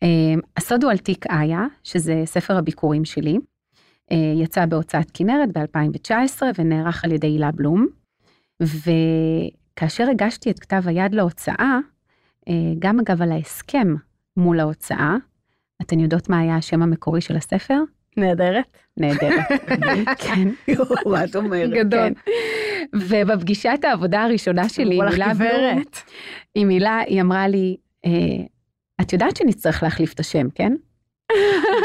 אמ, 0.03 0.39
הסוד 0.57 0.83
הוא 0.83 0.91
על 0.91 0.97
תיק 0.97 1.25
איה, 1.31 1.65
שזה 1.83 2.21
ספר 2.25 2.57
הביקורים 2.57 3.05
שלי. 3.05 3.37
אה, 4.11 4.33
יצא 4.35 4.65
בהוצאת 4.65 5.11
כנרת 5.13 5.57
ב-2019 5.57 6.41
ונערך 6.57 7.03
על 7.05 7.11
ידי 7.11 7.27
הילה 7.27 7.51
בלום. 7.51 7.87
וכאשר 8.61 10.09
הגשתי 10.09 10.51
את 10.51 10.59
כתב 10.59 10.81
היד 10.85 11.15
להוצאה, 11.15 11.79
אה, 12.49 12.53
גם 12.79 12.99
אגב 12.99 13.21
על 13.21 13.31
ההסכם 13.31 13.95
מול 14.37 14.59
ההוצאה, 14.59 15.15
אתן 15.81 15.99
יודעות 15.99 16.29
מה 16.29 16.39
היה 16.39 16.55
השם 16.55 16.81
המקורי 16.81 17.21
של 17.21 17.35
הספר? 17.35 17.79
נהדרת. 18.17 18.77
נהדרת. 18.97 19.45
כן. 20.23 20.49
מה 21.05 21.23
את 21.23 21.35
אומרת? 21.35 21.87
כן. 21.91 22.13
ובפגישת 22.95 23.79
העבודה 23.83 24.23
הראשונה 24.23 24.69
שלי 24.69 24.97
בלום, 24.97 25.33
גברת. 25.33 25.97
עם 26.55 26.69
הילה, 26.69 26.99
היא 27.07 27.21
אמרה 27.21 27.47
לי, 27.47 27.77
אה, 28.05 28.11
את 29.01 29.13
יודעת 29.13 29.37
שנצטרך 29.37 29.83
להחליף 29.83 30.13
את 30.13 30.19
השם, 30.19 30.47
כן? 30.55 30.73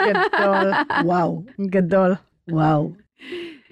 גדול. 0.09 0.73
וואו, 1.05 1.45
גדול. 1.61 2.15
וואו, 2.49 2.93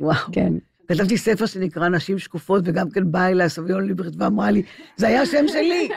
וואו. 0.00 0.32
כן. 0.32 0.52
כתבתי 0.88 1.16
ספר 1.16 1.46
שנקרא 1.46 1.88
נשים 1.88 2.18
שקופות, 2.18 2.62
וגם 2.66 2.90
כן 2.90 3.12
באה 3.12 3.28
אליי 3.28 3.48
סביון 3.48 3.86
ליברט 3.86 4.12
ואמרה 4.18 4.50
לי, 4.50 4.62
זה 4.96 5.08
היה 5.08 5.26
שם 5.26 5.48
שלי. 5.48 5.88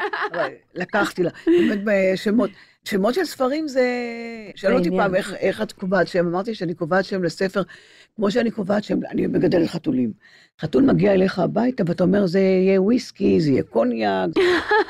לקחתי 0.75 1.23
לה, 1.23 1.29
באמת 1.47 1.79
בשמות. 1.83 2.49
שמות 2.85 3.13
של 3.13 3.25
ספרים 3.25 3.67
זה... 3.67 3.87
שאלו 4.55 4.77
אותי. 4.77 4.89
פעם, 4.89 5.15
איך, 5.15 5.33
איך 5.33 5.61
את 5.61 5.71
קובעת 5.71 6.07
שם? 6.07 6.27
אמרתי 6.27 6.55
שאני 6.55 6.73
קובעת 6.73 7.05
שם 7.05 7.23
לספר, 7.23 7.61
כמו 8.15 8.31
שאני 8.31 8.51
קובעת 8.51 8.83
שם, 8.83 8.99
אני 9.11 9.27
מגדלת 9.27 9.69
חתולים. 9.69 10.11
חתול 10.61 10.83
מגיע 10.83 11.13
אליך 11.13 11.39
הביתה, 11.39 11.83
ואתה 11.87 12.03
אומר, 12.03 12.25
זה 12.25 12.39
יהיה 12.39 12.81
וויסקי, 12.81 13.41
זה 13.41 13.51
יהיה 13.51 13.63
קוניאק. 13.63 14.29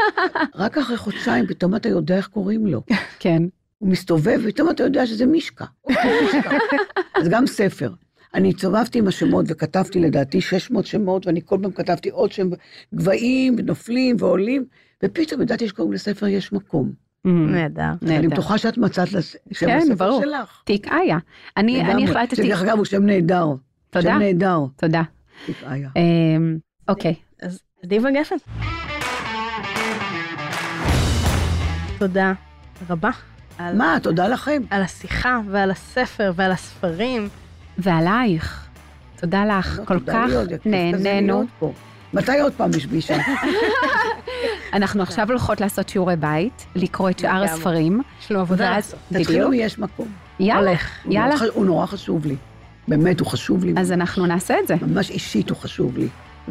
רק 0.55 0.77
אחרי 0.77 0.97
חודשיים, 0.97 1.47
פתאום 1.47 1.75
אתה 1.75 1.89
יודע 1.89 2.17
איך 2.17 2.27
קוראים 2.27 2.67
לו. 2.67 2.81
כן. 3.19 3.43
הוא 3.77 3.89
מסתובב, 3.89 4.39
ופתאום 4.43 4.69
אתה 4.69 4.83
יודע 4.83 5.05
שזה 5.05 5.25
מישקה. 5.25 5.65
אז 7.15 7.29
גם 7.29 7.47
ספר. 7.47 7.91
אני 8.33 8.49
הצטובבתי 8.49 8.99
עם 8.99 9.07
השמות 9.07 9.45
וכתבתי 9.47 9.99
לדעתי 9.99 10.41
600 10.41 10.85
שמות, 10.85 11.27
ואני 11.27 11.41
כל 11.45 11.57
פעם 11.61 11.71
כתבתי 11.71 12.09
עוד 12.09 12.31
שם, 12.31 12.49
גבהים, 12.95 13.55
ונופלים 13.57 14.15
ועולים, 14.19 14.65
ופתאום 15.03 15.41
ידעתי 15.41 15.67
שקוראים 15.67 15.93
לספר 15.93 16.27
יש 16.27 16.53
מקום. 16.53 16.91
נהדר. 17.25 17.91
אני. 18.01 18.27
בטוחה 18.27 18.57
שאת 18.57 18.77
מצאת 18.77 19.07
כן, 19.59 19.77
לספר 19.77 19.95
ברור. 19.95 20.21
שלך. 20.21 20.61
תיק 20.63 20.87
איה. 20.87 21.17
אני. 21.57 22.03
החלטתי... 22.03 22.35
שדרך 22.35 22.61
אגב, 22.61 22.77
הוא 22.77 22.85
שם 22.85 23.05
נהדר. 23.05 23.45
תודה. 23.89 24.09
שם 24.09 24.19
נהדר. 24.19 24.59
תודה. 24.77 25.01
תיק 25.45 25.63
איה. 25.71 25.89
אמ, 25.95 26.57
אוקיי. 26.87 27.15
אז 27.41 27.59
דיבה 27.85 28.09
גפן. 28.11 28.35
תודה 31.99 32.33
רבה. 32.89 33.09
על, 33.57 33.75
מה, 33.77 33.97
תודה 34.03 34.27
לכם. 34.27 34.61
על 34.69 34.81
השיחה 34.81 35.39
ועל 35.49 35.71
הספר 35.71 36.31
ועל 36.35 36.51
הספרים. 36.51 37.29
ועלייך. 37.77 38.67
תודה 39.15 39.45
לך, 39.45 39.79
לא, 39.79 39.85
כל 39.85 39.99
כך 39.99 40.29
נהנינו. 40.65 41.45
מתי 42.13 42.39
עוד 42.39 42.53
פעם 42.53 42.69
יש 42.77 42.85
פגישה? 42.85 43.17
אנחנו 44.73 45.03
עכשיו 45.03 45.27
הולכות 45.29 45.61
לעשות 45.61 45.89
שיעורי 45.89 46.15
בית, 46.15 46.65
לקרוא 46.75 47.09
את 47.09 47.19
שאר. 47.19 47.43
הספרים, 47.43 48.01
יש 48.21 48.31
לנו 48.31 48.39
עבודה 48.39 48.63
ואז, 48.63 48.75
לעשות. 48.75 48.99
תתחילו 49.13 49.49
מ"יש 49.49 49.79
מקום". 49.79 50.07
יאללה, 50.39 50.73
יאללה. 51.09 51.35
הוא 51.53 51.65
נורא 51.65 51.85
חשוב 51.85 52.25
לי. 52.25 52.35
באמת, 52.87 53.19
הוא 53.19 53.27
חשוב 53.27 53.65
לי. 53.65 53.73
אז 53.77 53.91
אנחנו 53.91 54.25
נעשה 54.25 54.55
את 54.63 54.67
זה. 54.67 54.75
ממש 54.81 55.09
אישית 55.09 55.49
הוא 55.49 55.57
חשוב 55.57 55.97
לי. 55.97 56.07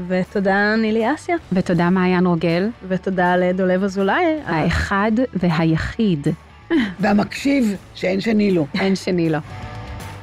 ותודה 0.09 0.77
נילי 0.77 1.15
אסיה, 1.15 1.37
ותודה 1.53 1.91
מעיין 1.91 2.27
רוגל, 2.27 2.69
ותודה 2.89 3.37
לדולב 3.37 3.85
אזולאי. 3.85 4.25
האחד 4.47 5.13
והיחיד, 5.35 6.27
והמקשיב 7.01 7.77
שאין 7.95 8.21
שני 8.21 8.51
לו. 8.51 8.67
אין 8.75 8.97
שני 8.97 9.31
לו. 9.31 9.39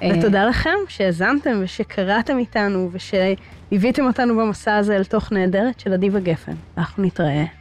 אה, 0.03 0.11
ותודה 0.17 0.45
לכם 0.45 0.75
שהאזנתם 0.87 1.59
ושקראתם 1.61 2.37
איתנו 2.37 2.89
ושליוויתם 2.91 4.05
אותנו 4.05 4.37
במסע 4.37 4.75
הזה 4.75 4.95
אל 4.95 5.03
תוך 5.03 5.31
נהדרת 5.31 5.79
של 5.79 5.93
אדיבה 5.93 6.19
גפן. 6.19 6.53
אנחנו 6.77 7.03
נתראה 7.03 7.58